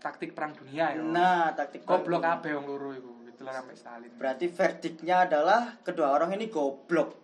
[0.01, 1.03] taktik perang dunia ya.
[1.05, 2.41] nah taktik goblok perang.
[2.41, 4.13] kabeh wong loro iku, Hitler sampai Stalin.
[4.21, 7.17] Berarti verdiknya adalah kedua orang ini goblok.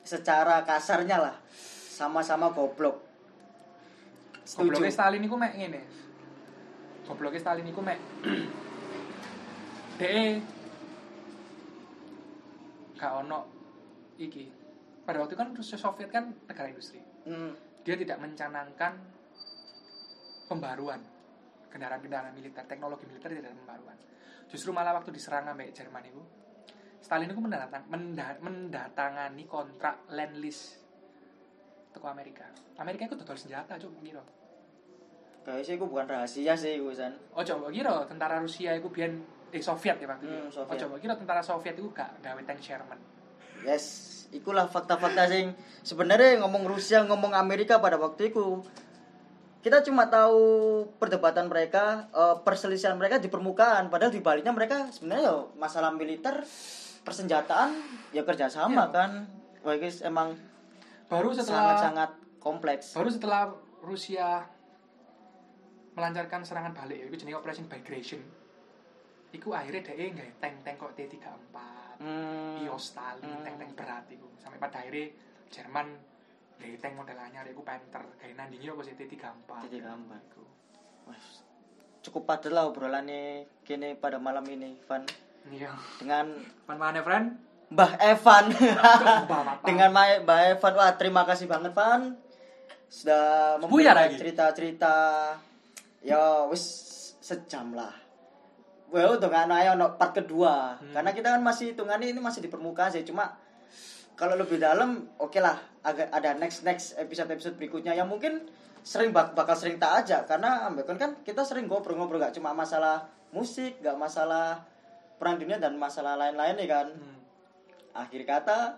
[0.00, 1.36] Secara kasarnya lah,
[1.92, 3.04] sama-sama goblok.
[4.40, 4.72] Setuju.
[4.72, 5.82] Gobloknya Stalin iku mek ngene.
[7.04, 8.00] Gobloknya Stalin iku mek
[10.00, 10.40] DE
[12.96, 13.40] gak ono
[14.16, 14.48] iki
[15.04, 17.52] pada waktu kan Rusia Soviet kan negara industri Hmm.
[17.84, 18.96] dia tidak mencanangkan
[20.48, 21.00] pembaruan
[21.76, 23.96] kendaraan-kendaraan militer teknologi militer tidak ada pembaruan.
[24.48, 26.22] Justru malah waktu diserang sampai Jerman itu
[26.96, 30.80] Stalin itu mendatang, menda- mendatangani kontrak land lease
[31.92, 32.48] teko Amerika.
[32.76, 34.24] Amerika itu total senjata coba kira.
[35.42, 37.14] Kayaknya sih itu bukan rahasia sih gue san.
[37.30, 39.14] oh coba kira tentara Rusia itu biar
[39.48, 40.78] eh Soviet ya waktu Hmm, itu oh Soviet.
[40.82, 42.98] coba kira tentara Soviet itu gak gawe tank Sherman.
[43.62, 43.84] Yes,
[44.28, 48.58] ikulah fakta-fakta sing sebenarnya ngomong Rusia ngomong Amerika pada waktu itu
[49.66, 50.38] kita cuma tahu
[50.96, 56.46] perdebatan mereka, eh, perselisihan mereka di permukaan, padahal di baliknya mereka sebenarnya ya masalah militer,
[57.02, 57.74] persenjataan
[58.10, 58.94] ya kerjasama Iya.
[58.94, 59.10] kan.
[59.60, 60.38] Wah, guys emang
[61.06, 62.94] baru setelah sangat-sangat kompleks.
[62.94, 63.42] baru setelah
[63.82, 64.46] Rusia
[65.94, 68.22] melancarkan serangan balik itu jenis Operation Migration
[69.32, 71.56] Iku akhirnya dia nggak tank-tank kok T34
[71.96, 72.62] Hmm.
[72.78, 73.42] Stalin, Hmm.
[73.42, 75.10] tank-tank berat itu Sampai pada akhirnya
[75.48, 75.96] Jerman
[76.56, 80.12] nggak tank model anyar iku Panther Kayak nandingi apa sih T34 T34.
[80.24, 80.42] Iku.
[81.04, 81.20] Wah,
[82.00, 85.02] cukup padat lah obrolannya kini pada malam ini, Van.
[85.46, 86.32] Iya Dengan
[86.64, 87.26] Pan mana friend?
[87.66, 88.44] Mbah Evan.
[89.26, 92.14] Mbah dengan Ma- Mbak Evan wah terima kasih banget Van
[92.86, 94.94] sudah memberikan cerita-cerita
[96.00, 96.62] ya wis
[97.18, 97.90] sejam lah
[98.86, 100.94] well dengan ayo no part kedua Hmm.
[100.94, 103.34] karena kita kan masih hitungannya ini masih di permukaan sih cuma
[104.16, 107.92] kalau lebih dalam oke lah agak ada next next episode episode berikutnya.
[107.92, 108.32] Yang mungkin
[108.80, 113.06] sering bak- bakal sering tak aja karena ambekon kan kita sering ngobrol-ngobrol gak cuma masalah
[113.34, 114.64] musik gak masalah
[115.20, 116.88] perang dunia dan masalah lain-lain ya kan.
[116.90, 117.14] Hmm.
[117.96, 118.76] akhir kata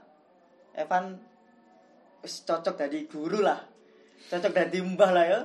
[0.79, 1.19] Evan
[2.23, 3.63] cocok jadi guru lah.
[4.31, 5.41] Cocok jadi mbah lah ya.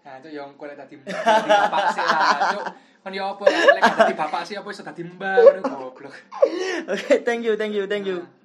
[0.00, 2.38] Nah itu yang kuliah tadi mbak Tadi bapak sih lah.
[2.56, 2.64] Cuk
[3.00, 6.14] Kan ya apa Lek tadi bapak sih apa iso mbak Aduh, Goblok.
[6.92, 8.39] Oke thank you thank you thank you